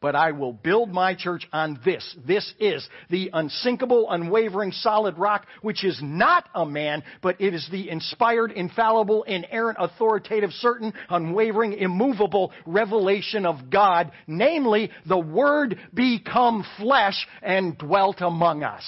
But 0.00 0.16
I 0.16 0.32
will 0.32 0.52
build 0.52 0.90
my 0.90 1.14
church 1.14 1.46
on 1.52 1.78
this. 1.84 2.16
This 2.26 2.52
is 2.58 2.84
the 3.08 3.30
unsinkable, 3.32 4.10
unwavering, 4.10 4.72
solid 4.72 5.16
rock, 5.16 5.46
which 5.60 5.84
is 5.84 5.96
not 6.02 6.48
a 6.56 6.66
man, 6.66 7.04
but 7.22 7.40
it 7.40 7.54
is 7.54 7.68
the 7.70 7.88
inspired, 7.88 8.50
infallible, 8.50 9.22
inerrant, 9.22 9.78
authoritative, 9.80 10.50
certain, 10.54 10.92
unwavering, 11.08 11.74
immovable 11.74 12.50
revelation 12.66 13.46
of 13.46 13.70
God, 13.70 14.10
namely, 14.26 14.90
the 15.06 15.20
Word 15.20 15.78
become 15.94 16.66
flesh 16.78 17.28
and 17.40 17.78
dwelt 17.78 18.20
among 18.20 18.64
us. 18.64 18.82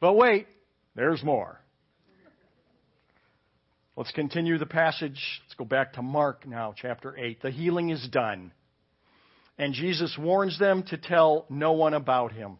But 0.00 0.14
wait, 0.14 0.46
there's 0.96 1.22
more. 1.22 1.60
Let's 3.96 4.12
continue 4.12 4.56
the 4.56 4.66
passage. 4.66 5.20
Let's 5.44 5.54
go 5.58 5.64
back 5.66 5.92
to 5.94 6.02
Mark 6.02 6.46
now, 6.46 6.72
chapter 6.74 7.16
8. 7.18 7.42
The 7.42 7.50
healing 7.50 7.90
is 7.90 8.08
done. 8.10 8.52
And 9.58 9.74
Jesus 9.74 10.16
warns 10.18 10.58
them 10.58 10.84
to 10.84 10.96
tell 10.96 11.44
no 11.50 11.72
one 11.72 11.92
about 11.92 12.32
him. 12.32 12.56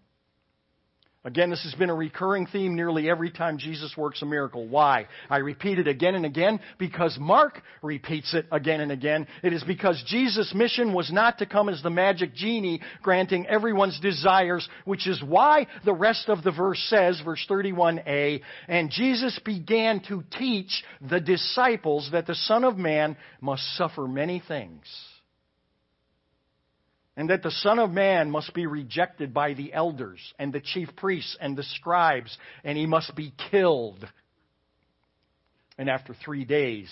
Again, 1.22 1.50
this 1.50 1.62
has 1.64 1.74
been 1.74 1.90
a 1.90 1.94
recurring 1.94 2.46
theme 2.46 2.74
nearly 2.74 3.11
every 3.11 3.30
time 3.30 3.59
Jesus 3.59 3.94
works 3.94 4.22
a 4.22 4.26
miracle. 4.26 4.66
Why? 4.66 5.06
I 5.28 5.38
repeat 5.38 5.78
it 5.78 5.87
again 5.87 6.14
and 6.14 6.24
again 6.24 6.61
because 6.78 7.18
Mark 7.20 7.61
repeats 7.83 8.33
it 8.33 8.46
again 8.50 8.80
and 8.80 8.90
again. 8.90 9.26
It 9.42 9.52
is 9.52 9.62
because 9.62 10.02
Jesus' 10.06 10.54
mission 10.54 10.94
was 10.94 11.12
not 11.12 11.37
to 11.38 11.46
come 11.46 11.68
as 11.68 11.83
the 11.83 11.90
magic 11.90 12.35
genie 12.35 12.80
granting 13.02 13.46
everyone's 13.46 14.00
desires, 14.00 14.66
which 14.87 15.06
is 15.06 15.22
why 15.22 15.66
the 15.85 15.92
rest 15.92 16.30
of 16.30 16.42
the 16.42 16.52
verse 16.52 16.83
says, 16.88 17.20
verse 17.22 17.44
31a, 17.50 18.40
and 18.66 18.90
Jesus 18.90 19.38
began 19.44 20.00
to 20.09 20.24
teach 20.38 20.83
the 21.06 21.20
disciples 21.20 22.09
that 22.12 22.26
the 22.26 22.35
Son 22.35 22.64
of 22.64 22.78
Man 22.78 23.14
must 23.42 23.76
suffer 23.76 24.09
many 24.09 24.42
things 24.48 24.87
and 27.20 27.28
that 27.28 27.42
the 27.42 27.50
Son 27.50 27.78
of 27.78 27.90
Man 27.90 28.30
must 28.30 28.54
be 28.54 28.64
rejected 28.64 29.35
by 29.35 29.52
the 29.52 29.74
elders 29.74 30.18
and 30.38 30.54
the 30.54 30.61
chief 30.61 30.88
priests 30.96 31.37
and 31.38 31.54
the 31.54 31.62
scribes, 31.62 32.35
and 32.64 32.78
he 32.78 32.87
must 32.87 33.14
be 33.14 33.35
killed. 33.50 34.09
And 35.76 35.90
after 35.90 36.14
three 36.14 36.46
days, 36.46 36.88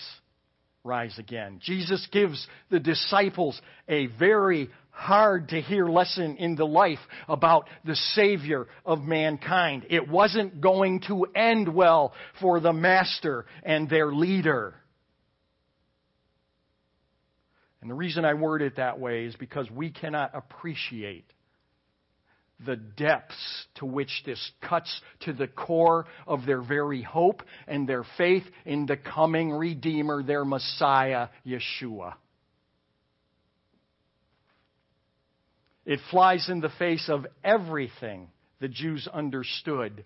rise 0.83 1.17
again. 1.17 1.59
Jesus 1.63 2.07
gives 2.11 2.45
the 2.69 2.79
disciples 2.79 3.59
a 3.87 4.05
very 4.19 4.69
hard 4.91 5.49
to 5.49 5.61
hear 5.61 5.87
lesson 5.87 6.37
in 6.37 6.55
the 6.55 6.67
life 6.67 6.99
about 7.27 7.67
the 7.83 7.95
Savior 7.95 8.67
of 8.85 9.01
mankind. 9.01 9.87
It 9.89 10.07
wasn't 10.07 10.61
going 10.61 11.01
to 11.07 11.25
end 11.33 11.73
well 11.73 12.13
for 12.39 12.59
the 12.59 12.71
Master 12.71 13.47
and 13.63 13.89
their 13.89 14.13
leader. 14.13 14.75
And 17.81 17.89
the 17.89 17.95
reason 17.95 18.25
I 18.25 18.33
word 18.33 18.61
it 18.61 18.75
that 18.75 18.99
way 18.99 19.25
is 19.25 19.35
because 19.35 19.69
we 19.71 19.89
cannot 19.89 20.31
appreciate 20.33 21.25
the 22.65 22.75
depths 22.75 23.65
to 23.75 23.85
which 23.85 24.23
this 24.25 24.51
cuts 24.61 25.01
to 25.21 25.33
the 25.33 25.47
core 25.47 26.05
of 26.27 26.45
their 26.45 26.61
very 26.61 27.01
hope 27.01 27.41
and 27.67 27.87
their 27.87 28.03
faith 28.17 28.43
in 28.65 28.85
the 28.85 28.97
coming 28.97 29.51
Redeemer, 29.51 30.23
their 30.23 30.43
Messiah, 30.43 31.29
Yeshua. 31.45 32.15
It 35.85 35.99
flies 36.11 36.49
in 36.49 36.59
the 36.59 36.69
face 36.77 37.09
of 37.09 37.25
everything 37.43 38.27
the 38.59 38.67
Jews 38.67 39.07
understood 39.11 40.03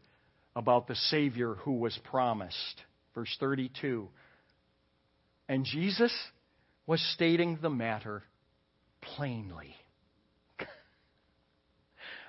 about 0.56 0.88
the 0.88 0.96
Savior 0.96 1.56
who 1.56 1.74
was 1.74 1.98
promised. 2.06 2.82
Verse 3.16 3.36
32. 3.40 4.08
And 5.50 5.66
Jesus 5.66 6.14
was 6.86 7.02
stating 7.14 7.60
the 7.62 7.70
matter 7.70 8.24
plainly. 9.02 9.76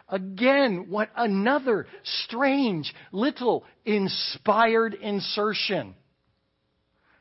Again, 0.09 0.87
what 0.89 1.11
another 1.17 1.87
strange 2.03 2.93
little 3.13 3.65
inspired 3.85 4.95
insertion. 4.95 5.95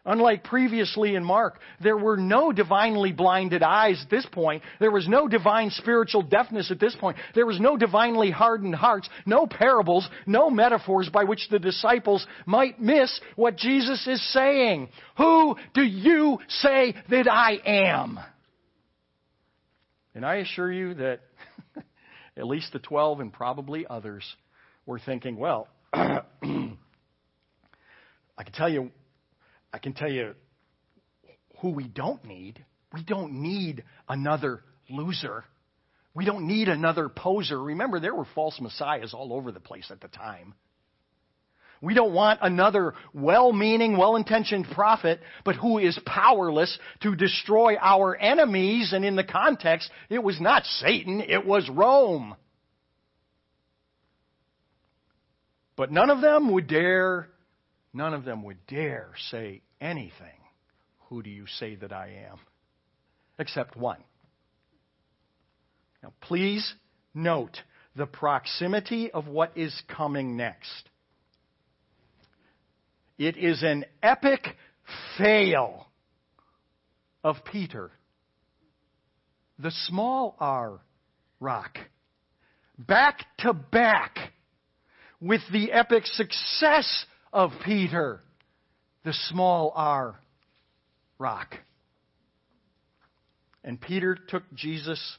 Unlike 0.06 0.44
previously 0.44 1.16
in 1.16 1.24
Mark, 1.24 1.60
there 1.82 1.96
were 1.96 2.18
no 2.18 2.52
divinely 2.52 3.14
blinded 3.14 3.64
eyes 3.64 4.02
at 4.04 4.10
this 4.10 4.26
point. 4.26 4.62
There 4.82 4.92
was 4.92 5.08
no 5.08 5.30
divine 5.30 5.70
spiritual 5.70 6.24
deafness 6.24 6.72
at 6.72 6.80
this 6.80 6.94
point. 6.94 7.16
There 7.36 7.46
was 7.46 7.58
no 7.58 7.78
divinely 7.78 8.30
hardened 8.30 8.76
hearts, 8.76 9.08
no 9.26 9.48
parables, 9.48 10.08
no 10.26 10.50
metaphors 10.50 11.08
by 11.08 11.24
which 11.24 11.48
the 11.50 11.60
disciples 11.60 12.26
might 12.46 12.82
miss 12.82 13.18
what 13.38 13.56
Jesus 13.56 14.06
is 14.06 14.22
saying. 14.34 14.90
Who 15.18 15.56
do 15.74 15.84
you 15.84 16.40
say 16.50 16.96
that 17.10 17.32
I 17.32 17.60
am? 17.66 18.20
And 20.14 20.26
I 20.26 20.36
assure 20.36 20.72
you 20.72 20.96
that 20.96 21.22
at 22.38 22.46
least 22.46 22.74
the 22.74 22.80
12 22.80 23.22
and 23.22 23.32
probably 23.32 23.86
others 23.90 24.26
were 24.86 25.00
thinking, 25.00 25.38
well, 25.38 25.70
I 25.94 26.24
can 26.42 26.78
tell 28.54 28.68
you 28.68 28.92
I 29.74 29.80
can 29.80 29.94
tell 29.94 30.12
you 30.12 30.36
who 31.60 31.72
we 31.72 31.88
don't 31.88 32.24
need. 32.24 32.64
We 32.94 33.04
don't 33.04 33.42
need 33.42 33.84
another 34.08 34.62
loser. 34.90 35.44
We 36.14 36.26
don't 36.26 36.48
need 36.48 36.68
another 36.70 37.10
poser. 37.10 37.60
Remember, 37.60 38.00
there 38.00 38.14
were 38.14 38.28
false 38.36 38.62
messiahs 38.62 39.16
all 39.16 39.34
over 39.34 39.52
the 39.52 39.60
place 39.60 39.90
at 39.90 40.00
the 40.00 40.08
time. 40.08 40.54
We 41.82 41.96
don't 41.96 42.14
want 42.14 42.40
another 42.42 42.94
well 43.14 43.52
meaning, 43.52 43.98
well 43.98 44.16
intentioned 44.16 44.68
prophet, 44.74 45.20
but 45.44 45.56
who 45.56 45.80
is 45.80 46.00
powerless 46.06 46.78
to 47.02 47.16
destroy 47.16 47.76
our 47.76 48.16
enemies. 48.16 48.94
And 48.94 49.04
in 49.04 49.16
the 49.16 49.24
context, 49.24 49.90
it 50.10 50.24
was 50.24 50.40
not 50.40 50.64
Satan, 50.66 51.20
it 51.20 51.46
was 51.46 51.68
Rome. 51.70 52.36
But 55.76 55.92
none 55.92 56.12
of 56.12 56.22
them 56.22 56.54
would 56.54 56.68
dare 56.68 57.28
None 57.94 58.14
of 58.14 58.26
them 58.26 58.44
would 58.44 58.66
dare 58.68 59.12
say 59.30 59.62
anything. 59.80 60.40
Who 61.10 61.22
do 61.22 61.30
you 61.30 61.46
say 61.60 61.76
that 61.76 61.94
I 61.94 62.26
am? 62.30 62.38
Except 63.38 63.76
one. 63.76 64.04
Now, 66.02 66.14
please 66.22 66.74
note 67.14 67.62
the 67.96 68.08
proximity 68.08 69.12
of 69.12 69.28
what 69.28 69.56
is 69.56 69.80
coming 69.88 70.36
next. 70.36 70.90
It 73.18 73.38
is 73.38 73.62
an 73.62 73.86
epic 74.02 74.42
fail 75.18 75.88
of 77.24 77.38
Peter. 77.46 77.92
The 79.60 79.72
small 79.72 80.36
r 80.40 80.82
rock. 81.40 81.78
Back 82.78 83.26
to 83.40 83.54
back 83.54 84.18
with 85.22 85.42
the 85.52 85.72
epic 85.72 86.06
success 86.08 87.06
of 87.34 87.52
Peter, 87.66 88.22
the 89.04 89.14
small 89.30 89.74
r 89.76 90.20
rock. 91.18 91.56
And 93.64 93.82
Peter 93.82 94.18
took 94.28 94.44
Jesus 94.54 95.18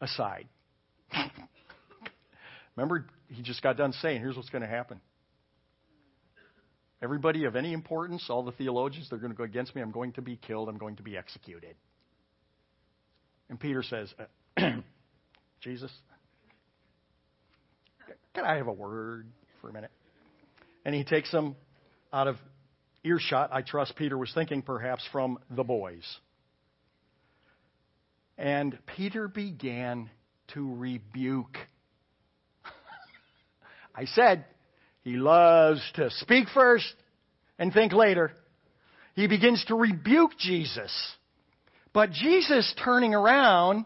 aside. 0.00 0.46
Remember, 2.76 3.06
he 3.28 3.42
just 3.42 3.62
got 3.62 3.76
done 3.76 3.92
saying, 3.92 4.20
here's 4.20 4.36
what's 4.36 4.50
going 4.50 4.62
to 4.62 4.68
happen. 4.68 5.00
Everybody 7.02 7.44
of 7.44 7.56
any 7.56 7.72
importance, 7.72 8.26
all 8.28 8.44
the 8.44 8.52
theologians, 8.52 9.08
they're 9.10 9.18
going 9.18 9.32
to 9.32 9.36
go 9.36 9.42
against 9.42 9.74
me. 9.74 9.82
I'm 9.82 9.90
going 9.90 10.12
to 10.12 10.22
be 10.22 10.36
killed. 10.36 10.68
I'm 10.68 10.78
going 10.78 10.96
to 10.96 11.02
be 11.02 11.16
executed. 11.16 11.74
And 13.50 13.58
Peter 13.58 13.82
says, 13.82 14.14
uh, 14.56 14.70
Jesus, 15.60 15.90
can 18.34 18.44
I 18.44 18.56
have 18.56 18.68
a 18.68 18.72
word 18.72 19.26
for 19.60 19.68
a 19.68 19.72
minute? 19.72 19.90
And 20.84 20.94
he 20.94 21.04
takes 21.04 21.30
them 21.30 21.56
out 22.12 22.28
of 22.28 22.36
earshot. 23.04 23.50
I 23.52 23.62
trust 23.62 23.96
Peter 23.96 24.16
was 24.16 24.32
thinking 24.34 24.62
perhaps 24.62 25.06
from 25.12 25.38
the 25.50 25.64
boys. 25.64 26.04
And 28.38 28.78
Peter 28.96 29.28
began 29.28 30.10
to 30.54 30.74
rebuke. 30.74 31.56
I 33.94 34.06
said, 34.06 34.44
he 35.02 35.16
loves 35.16 35.80
to 35.94 36.10
speak 36.10 36.48
first 36.54 36.92
and 37.58 37.72
think 37.72 37.92
later. 37.92 38.32
He 39.14 39.26
begins 39.26 39.64
to 39.66 39.74
rebuke 39.74 40.32
Jesus. 40.38 40.92
But 41.92 42.12
Jesus 42.12 42.72
turning 42.82 43.14
around, 43.14 43.84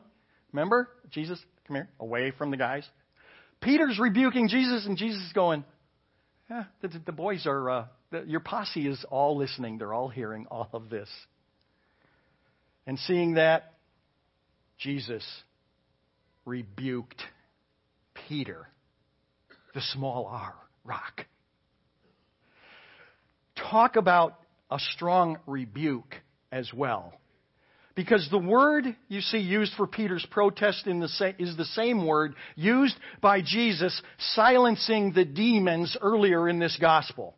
remember? 0.52 0.88
Jesus, 1.10 1.40
come 1.66 1.76
here, 1.76 1.88
away 1.98 2.32
from 2.36 2.50
the 2.50 2.56
guys. 2.56 2.86
Peter's 3.60 3.98
rebuking 3.98 4.48
Jesus, 4.48 4.86
and 4.86 4.96
Jesus 4.96 5.22
is 5.22 5.32
going, 5.32 5.64
the, 6.48 7.00
the 7.04 7.12
boys 7.12 7.46
are, 7.46 7.70
uh, 7.70 7.84
the, 8.10 8.24
your 8.26 8.40
posse 8.40 8.86
is 8.86 9.04
all 9.10 9.36
listening. 9.36 9.78
They're 9.78 9.94
all 9.94 10.08
hearing 10.08 10.46
all 10.50 10.68
of 10.72 10.90
this. 10.90 11.08
And 12.86 12.98
seeing 13.00 13.34
that, 13.34 13.74
Jesus 14.78 15.24
rebuked 16.44 17.20
Peter, 18.28 18.68
the 19.74 19.80
small 19.80 20.26
r 20.26 20.54
rock. 20.84 21.26
Talk 23.70 23.96
about 23.96 24.38
a 24.70 24.78
strong 24.78 25.38
rebuke 25.46 26.14
as 26.52 26.70
well. 26.72 27.14
Because 27.96 28.28
the 28.30 28.38
word 28.38 28.94
you 29.08 29.22
see 29.22 29.38
used 29.38 29.72
for 29.74 29.86
Peter's 29.86 30.26
protest 30.30 30.84
the 31.00 31.34
is 31.38 31.56
the 31.56 31.64
same 31.64 32.06
word 32.06 32.34
used 32.54 32.94
by 33.22 33.40
Jesus 33.40 34.00
silencing 34.18 35.12
the 35.12 35.24
demons 35.24 35.96
earlier 36.02 36.46
in 36.46 36.58
this 36.58 36.76
gospel. 36.78 37.34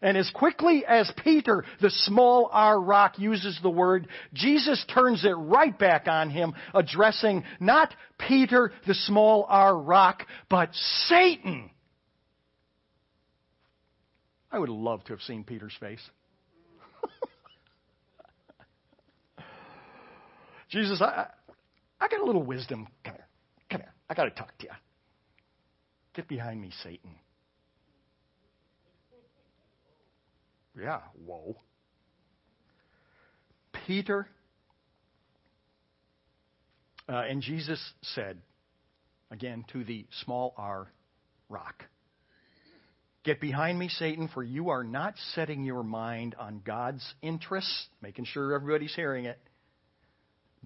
And 0.00 0.16
as 0.16 0.30
quickly 0.30 0.84
as 0.86 1.12
Peter, 1.22 1.64
the 1.80 1.90
small 1.90 2.48
r 2.50 2.80
rock, 2.80 3.18
uses 3.18 3.58
the 3.62 3.70
word, 3.70 4.08
Jesus 4.32 4.82
turns 4.92 5.24
it 5.26 5.30
right 5.30 5.78
back 5.78 6.08
on 6.08 6.30
him, 6.30 6.54
addressing 6.74 7.44
not 7.60 7.94
Peter, 8.18 8.72
the 8.86 8.94
small 8.94 9.44
r 9.48 9.76
rock, 9.76 10.22
but 10.48 10.70
Satan. 11.06 11.70
I 14.50 14.58
would 14.58 14.70
love 14.70 15.04
to 15.04 15.12
have 15.12 15.22
seen 15.22 15.44
Peter's 15.44 15.76
face. 15.78 16.00
Jesus, 20.68 21.00
I, 21.00 21.26
I 22.00 22.08
got 22.08 22.20
a 22.20 22.24
little 22.24 22.42
wisdom. 22.42 22.88
Come 23.04 23.14
here. 23.14 23.26
Come 23.70 23.80
here. 23.82 23.92
I 24.08 24.14
got 24.14 24.24
to 24.24 24.30
talk 24.30 24.56
to 24.58 24.64
you. 24.64 24.72
Get 26.14 26.28
behind 26.28 26.60
me, 26.60 26.70
Satan. 26.82 27.10
Yeah, 30.78 31.00
whoa. 31.24 31.56
Peter 33.86 34.26
uh, 37.08 37.22
and 37.28 37.40
Jesus 37.40 37.80
said, 38.14 38.38
again, 39.30 39.64
to 39.72 39.84
the 39.84 40.06
small 40.22 40.54
r 40.56 40.88
rock, 41.48 41.84
Get 43.26 43.40
behind 43.40 43.76
me, 43.76 43.88
Satan, 43.88 44.28
for 44.28 44.44
you 44.44 44.68
are 44.68 44.84
not 44.84 45.14
setting 45.34 45.64
your 45.64 45.82
mind 45.82 46.36
on 46.38 46.62
God's 46.64 47.04
interests, 47.22 47.88
making 48.00 48.24
sure 48.26 48.54
everybody's 48.54 48.94
hearing 48.94 49.24
it, 49.24 49.40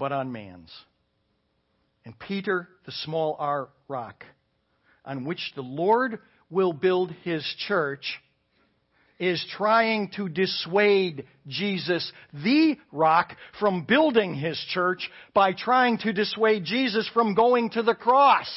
but 0.01 0.13
on 0.13 0.33
man's. 0.33 0.73
And 2.07 2.19
Peter, 2.19 2.67
the 2.87 2.93
small 3.05 3.37
r 3.39 3.69
rock, 3.87 4.25
on 5.05 5.27
which 5.27 5.53
the 5.55 5.63
Lord 5.63 6.19
will 6.49 6.73
build 6.73 7.13
his 7.23 7.45
church, 7.69 8.19
is 9.19 9.45
trying 9.59 10.11
to 10.17 10.31
dissuade 10.31 11.27
Jesus, 11.47 12.11
the 12.33 12.79
rock, 12.91 13.37
from 13.61 13.85
building 13.85 14.35
his 14.35 14.59
church 14.71 15.11
by 15.35 15.53
trying 15.53 15.99
to 15.99 16.15
dissuade 16.15 16.65
Jesus 16.65 17.09
from 17.13 17.35
going 17.35 17.69
to 17.71 17.83
the 17.83 17.95
cross. 17.95 18.49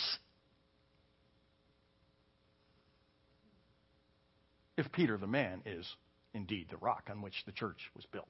If 4.78 4.90
Peter 4.94 5.18
the 5.18 5.28
man 5.28 5.62
is 5.66 5.86
indeed 6.34 6.68
the 6.72 6.78
rock 6.78 7.10
on 7.12 7.22
which 7.22 7.44
the 7.46 7.52
church 7.52 7.92
was 7.94 8.06
built. 8.14 8.30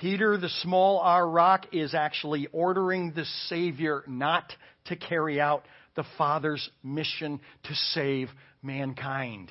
Peter, 0.00 0.36
the 0.36 0.48
small 0.48 0.98
r 0.98 1.28
rock, 1.28 1.66
is 1.72 1.94
actually 1.94 2.48
ordering 2.52 3.12
the 3.12 3.24
Savior 3.48 4.02
not 4.06 4.52
to 4.86 4.96
carry 4.96 5.40
out 5.40 5.64
the 5.94 6.04
Father's 6.18 6.68
mission 6.82 7.40
to 7.64 7.74
save 7.74 8.28
mankind. 8.62 9.50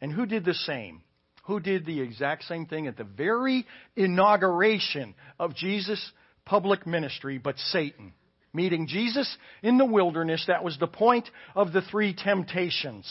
And 0.00 0.12
who 0.12 0.26
did 0.26 0.44
the 0.44 0.54
same? 0.54 1.02
Who 1.44 1.60
did 1.60 1.86
the 1.86 2.00
exact 2.00 2.44
same 2.44 2.66
thing 2.66 2.86
at 2.86 2.96
the 2.96 3.04
very 3.04 3.64
inauguration 3.94 5.14
of 5.38 5.54
Jesus' 5.54 6.12
public 6.44 6.86
ministry 6.86 7.38
but 7.38 7.58
Satan? 7.58 8.12
Meeting 8.52 8.86
Jesus 8.86 9.34
in 9.62 9.78
the 9.78 9.84
wilderness, 9.84 10.44
that 10.48 10.64
was 10.64 10.76
the 10.78 10.86
point 10.86 11.28
of 11.54 11.72
the 11.72 11.82
three 11.82 12.14
temptations. 12.14 13.06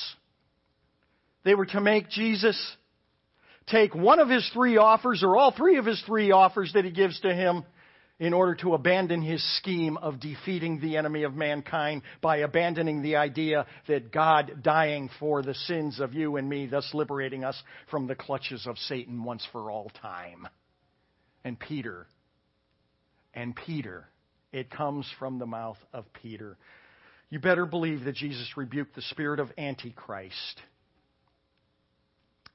They 1.44 1.56
were 1.56 1.68
to 1.68 1.82
make 1.82 2.10
Jesus 2.10 2.58
take 3.68 3.96
one 3.96 4.20
of 4.20 4.30
his 4.30 4.50
three 4.54 4.78
offers 4.78 5.24
or 5.24 5.36
all 5.36 5.52
three 5.52 5.78
of 5.78 5.86
his 5.86 6.02
three 6.06 6.32
offers 6.32 6.72
that 6.74 6.86
he 6.86 6.92
gives 6.92 7.20
to 7.22 7.34
him 7.34 7.64
in 8.18 8.34
order 8.34 8.56
to 8.56 8.74
abandon 8.74 9.22
his 9.22 9.44
scheme 9.58 9.98
of 9.98 10.20
defeating 10.20 10.80
the 10.80 10.96
enemy 10.96 11.24
of 11.24 11.34
mankind 11.34 12.02
by 12.22 12.38
abandoning 12.38 13.02
the 13.02 13.18
idea 13.18 13.66
that 13.88 14.12
God 14.12 14.64
dying 14.64 15.10
for 15.20 15.42
the 15.42 15.54
sins 15.54 16.00
of 16.00 16.14
you 16.14 16.38
and 16.38 16.48
me, 16.48 16.66
thus 16.66 16.90
liberating 16.94 17.44
us 17.44 17.62
from 17.92 18.08
the 18.08 18.16
clutches 18.16 18.66
of 18.68 18.78
Satan 18.78 19.24
once 19.24 19.46
for 19.52 19.70
all 19.70 19.92
time. 20.02 20.48
And 21.44 21.60
Peter, 21.60 22.08
and 23.34 23.54
Peter, 23.54 24.08
it 24.54 24.70
comes 24.70 25.06
from 25.20 25.38
the 25.38 25.46
mouth 25.46 25.78
of 25.92 26.06
Peter. 26.22 26.58
You 27.30 27.40
better 27.40 27.66
believe 27.66 28.06
that 28.06 28.16
Jesus 28.16 28.56
rebuked 28.56 28.96
the 28.96 29.02
spirit 29.02 29.42
of 29.42 29.50
Antichrist, 29.58 30.62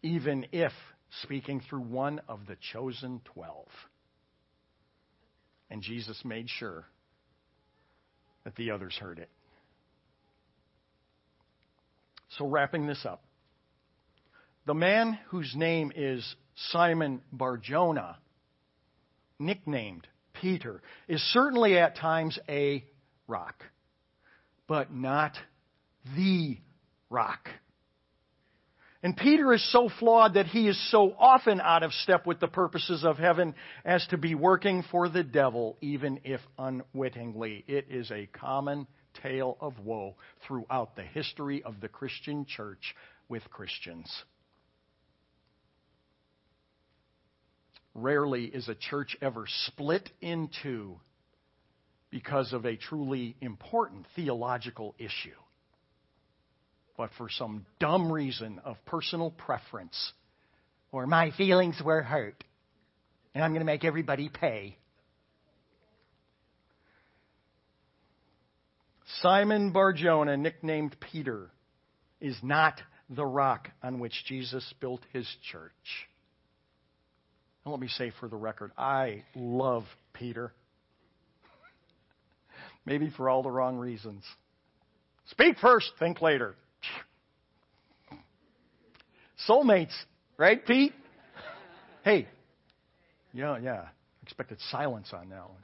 even 0.03 0.47
if 0.53 0.73
speaking 1.23 1.61
through 1.69 1.83
one 1.83 2.21
of 2.29 2.47
the 2.47 2.57
chosen 2.73 3.21
twelve. 3.25 3.69
And 5.71 5.83
Jesus 5.83 6.21
made 6.25 6.49
sure 6.49 6.87
that 8.45 8.57
the 8.57 8.71
others 8.71 8.97
heard 9.01 9.19
it. 9.19 9.29
So, 12.39 12.47
wrapping 12.47 12.87
this 12.87 13.05
up, 13.05 13.25
the 14.67 14.75
man 14.75 15.19
whose 15.29 15.53
name 15.57 15.93
is 15.95 16.37
Simon 16.71 17.23
Barjona, 17.33 18.19
nicknamed 19.39 20.07
Peter, 20.41 20.81
is 21.09 21.21
certainly 21.33 21.79
at 21.79 21.97
times 21.97 22.39
a 22.49 22.85
rock, 23.27 23.65
but 24.69 24.93
not 24.93 25.33
the 26.17 26.59
rock. 27.09 27.49
And 29.03 29.17
Peter 29.17 29.53
is 29.55 29.73
so 29.73 29.89
flawed 29.99 30.35
that 30.35 30.47
he 30.47 30.69
is 30.69 30.91
so 30.91 31.15
often 31.19 31.59
out 31.61 31.83
of 31.83 31.93
step 31.93 32.27
with 32.27 32.39
the 32.39 32.49
purposes 32.49 33.03
of 33.03 33.17
heaven 33.17 33.55
as 33.85 34.07
to 34.09 34.19
be 34.19 34.35
working 34.35 34.85
for 34.91 35.09
the 35.09 35.25
devil, 35.25 35.79
even 35.81 36.21
if 36.25 36.41
unwittingly. 36.59 37.65
It 37.67 37.87
is 37.89 38.11
a 38.11 38.27
common 38.27 38.87
tale 39.23 39.57
of 39.61 39.79
woe 39.79 40.17
throughout 40.47 40.97
the 40.97 41.03
history 41.03 41.63
of 41.63 41.81
the 41.81 41.89
Christian 41.89 42.45
church 42.45 42.95
with 43.29 43.49
Christians. 43.49 44.13
Rarely 47.95 48.45
is 48.45 48.69
a 48.69 48.75
church 48.75 49.17
ever 49.23 49.47
split 49.67 50.11
in 50.21 50.51
two 50.63 51.01
because 52.11 52.53
of 52.53 52.67
a 52.67 52.77
truly 52.77 53.37
important 53.41 54.07
theological 54.15 54.95
issue. 54.99 55.31
But 57.01 57.09
for 57.17 57.31
some 57.31 57.65
dumb 57.79 58.13
reason 58.13 58.61
of 58.63 58.77
personal 58.85 59.31
preference 59.31 60.13
or 60.93 61.07
my 61.07 61.31
feelings 61.31 61.81
were 61.83 62.03
hurt 62.03 62.45
and 63.35 63.43
I'm 63.43 63.53
going 63.53 63.63
to 63.63 63.65
make 63.65 63.87
everybody 63.87 64.29
pay. 64.29 64.77
Simon 69.23 69.73
Barjona, 69.73 70.37
nicknamed 70.37 70.95
Peter, 71.11 71.49
is 72.21 72.37
not 72.43 72.83
the 73.09 73.25
rock 73.25 73.71
on 73.83 73.99
which 73.99 74.13
Jesus 74.27 74.75
built 74.79 75.01
his 75.11 75.27
church. 75.51 75.73
And 77.65 77.73
let 77.73 77.81
me 77.81 77.89
say 77.89 78.13
for 78.21 78.29
the 78.29 78.37
record, 78.37 78.73
I 78.77 79.25
love 79.35 79.85
Peter. 80.13 80.53
Maybe 82.85 83.09
for 83.17 83.31
all 83.31 83.43
the 83.43 83.51
wrong 83.51 83.79
reasons. 83.79 84.23
Speak 85.31 85.57
first, 85.61 85.93
think 85.99 86.21
later. 86.21 86.57
Soulmates, 89.49 89.95
right, 90.37 90.65
Pete? 90.65 90.93
Hey, 92.05 92.29
yeah, 93.33 93.59
yeah. 93.59 93.89
Expected 94.23 94.59
silence 94.71 95.09
on 95.13 95.29
that 95.31 95.49
one. 95.49 95.63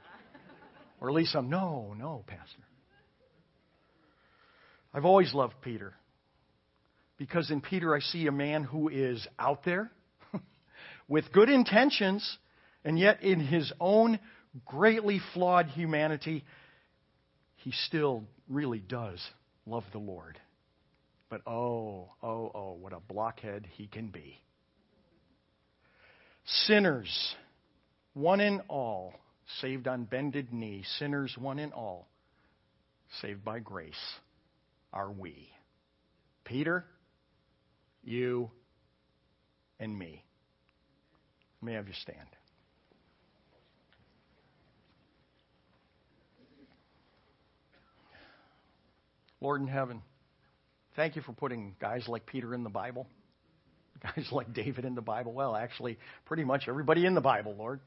Or 0.99 1.09
at 1.09 1.15
least 1.15 1.31
some, 1.31 1.49
no, 1.49 1.93
no, 1.97 2.23
Pastor. 2.27 2.63
I've 4.93 5.05
always 5.05 5.33
loved 5.33 5.55
Peter 5.61 5.93
because 7.17 7.51
in 7.51 7.61
Peter 7.61 7.95
I 7.95 7.99
see 7.99 8.27
a 8.27 8.31
man 8.31 8.63
who 8.63 8.89
is 8.89 9.25
out 9.37 9.63
there 9.63 9.91
with 11.07 11.31
good 11.31 11.49
intentions, 11.49 12.37
and 12.83 12.97
yet 12.97 13.21
in 13.21 13.39
his 13.39 13.71
own 13.79 14.19
greatly 14.65 15.19
flawed 15.33 15.67
humanity, 15.67 16.43
he 17.57 17.71
still 17.85 18.23
really 18.49 18.79
does 18.79 19.19
love 19.65 19.83
the 19.91 19.99
Lord. 19.99 20.39
But 21.29 21.41
oh, 21.45 22.09
oh, 22.23 22.51
oh, 22.55 22.77
what 22.79 22.93
a 22.93 22.99
blockhead 22.99 23.67
he 23.73 23.87
can 23.87 24.07
be. 24.07 24.41
Sinners, 26.45 27.35
one 28.13 28.39
and 28.39 28.61
all, 28.69 29.13
saved 29.61 29.87
on 29.87 30.05
bended 30.05 30.53
knee, 30.53 30.83
sinners, 30.97 31.35
one 31.37 31.59
and 31.59 31.73
all, 31.73 32.07
saved 33.21 33.43
by 33.43 33.59
grace, 33.59 33.95
are 34.93 35.11
we. 35.11 35.49
Peter, 36.45 36.85
you, 38.03 38.49
and 39.79 39.97
me. 39.97 40.23
May 41.61 41.73
I 41.73 41.75
have 41.75 41.87
you 41.87 41.93
stand? 42.01 42.19
Lord 49.41 49.61
in 49.61 49.67
heaven, 49.67 50.01
thank 50.97 51.15
you 51.15 51.21
for 51.21 51.31
putting 51.31 51.75
guys 51.79 52.05
like 52.09 52.25
Peter 52.25 52.53
in 52.53 52.63
the 52.63 52.69
Bible, 52.69 53.07
guys 54.03 54.27
like 54.31 54.53
David 54.53 54.83
in 54.83 54.95
the 54.95 55.01
Bible. 55.01 55.31
Well, 55.31 55.55
actually, 55.55 55.97
pretty 56.25 56.43
much 56.43 56.63
everybody 56.67 57.05
in 57.05 57.13
the 57.13 57.21
Bible, 57.21 57.55
Lord. 57.57 57.79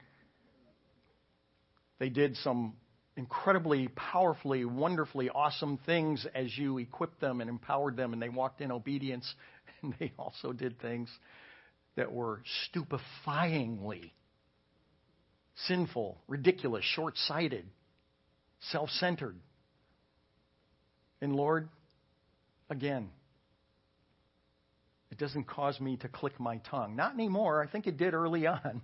They 1.99 2.09
did 2.09 2.35
some 2.37 2.73
incredibly 3.15 3.89
powerfully, 3.89 4.65
wonderfully 4.65 5.29
awesome 5.29 5.77
things 5.85 6.25
as 6.33 6.57
you 6.57 6.79
equipped 6.79 7.21
them 7.21 7.41
and 7.41 7.49
empowered 7.49 7.95
them, 7.95 8.13
and 8.13 8.21
they 8.21 8.29
walked 8.29 8.61
in 8.61 8.71
obedience. 8.71 9.31
And 9.83 9.95
they 9.99 10.13
also 10.15 10.53
did 10.53 10.79
things 10.79 11.09
that 11.95 12.11
were 12.11 12.43
stupefyingly 12.71 14.11
sinful, 15.67 16.19
ridiculous, 16.27 16.83
short 16.85 17.17
sighted, 17.17 17.65
self 18.69 18.91
centered. 18.91 19.37
And 21.19 21.35
Lord, 21.35 21.67
again, 22.71 23.09
it 25.11 25.17
doesn't 25.17 25.43
cause 25.43 25.79
me 25.79 25.97
to 25.97 26.07
click 26.07 26.39
my 26.39 26.57
tongue. 26.69 26.95
Not 26.95 27.13
anymore. 27.13 27.61
I 27.61 27.67
think 27.67 27.85
it 27.85 27.97
did 27.97 28.13
early 28.13 28.47
on. 28.47 28.81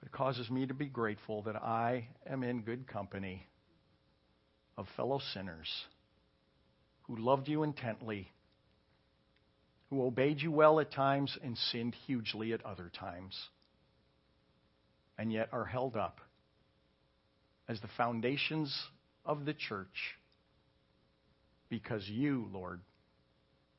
But 0.00 0.06
it 0.06 0.12
causes 0.12 0.50
me 0.50 0.66
to 0.66 0.74
be 0.74 0.86
grateful 0.86 1.42
that 1.42 1.56
I 1.56 2.08
am 2.28 2.42
in 2.42 2.62
good 2.62 2.86
company 2.86 3.46
of 4.76 4.86
fellow 4.96 5.20
sinners 5.32 5.70
who 7.02 7.16
loved 7.16 7.48
you 7.48 7.62
intently, 7.62 8.32
who 9.88 10.04
obeyed 10.04 10.40
you 10.40 10.50
well 10.50 10.80
at 10.80 10.90
times 10.90 11.38
and 11.42 11.56
sinned 11.70 11.94
hugely 12.06 12.52
at 12.52 12.64
other 12.66 12.90
times, 12.98 13.38
and 15.16 15.32
yet 15.32 15.48
are 15.52 15.64
held 15.64 15.96
up 15.96 16.20
as 17.68 17.80
the 17.80 17.88
foundations 17.96 18.74
of 19.24 19.44
the 19.44 19.54
church 19.54 20.16
because 21.68 22.08
you, 22.08 22.48
Lord, 22.52 22.80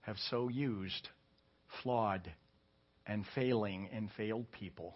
have 0.01 0.17
so 0.29 0.49
used 0.49 1.09
flawed 1.81 2.31
and 3.05 3.25
failing 3.36 3.89
and 3.93 4.09
failed 4.17 4.51
people 4.51 4.95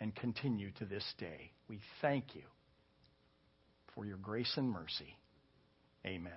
and 0.00 0.14
continue 0.14 0.70
to 0.72 0.84
this 0.84 1.04
day. 1.18 1.52
We 1.68 1.80
thank 2.00 2.34
you 2.34 2.42
for 3.94 4.04
your 4.04 4.18
grace 4.18 4.52
and 4.56 4.70
mercy. 4.70 5.16
Amen. 6.04 6.32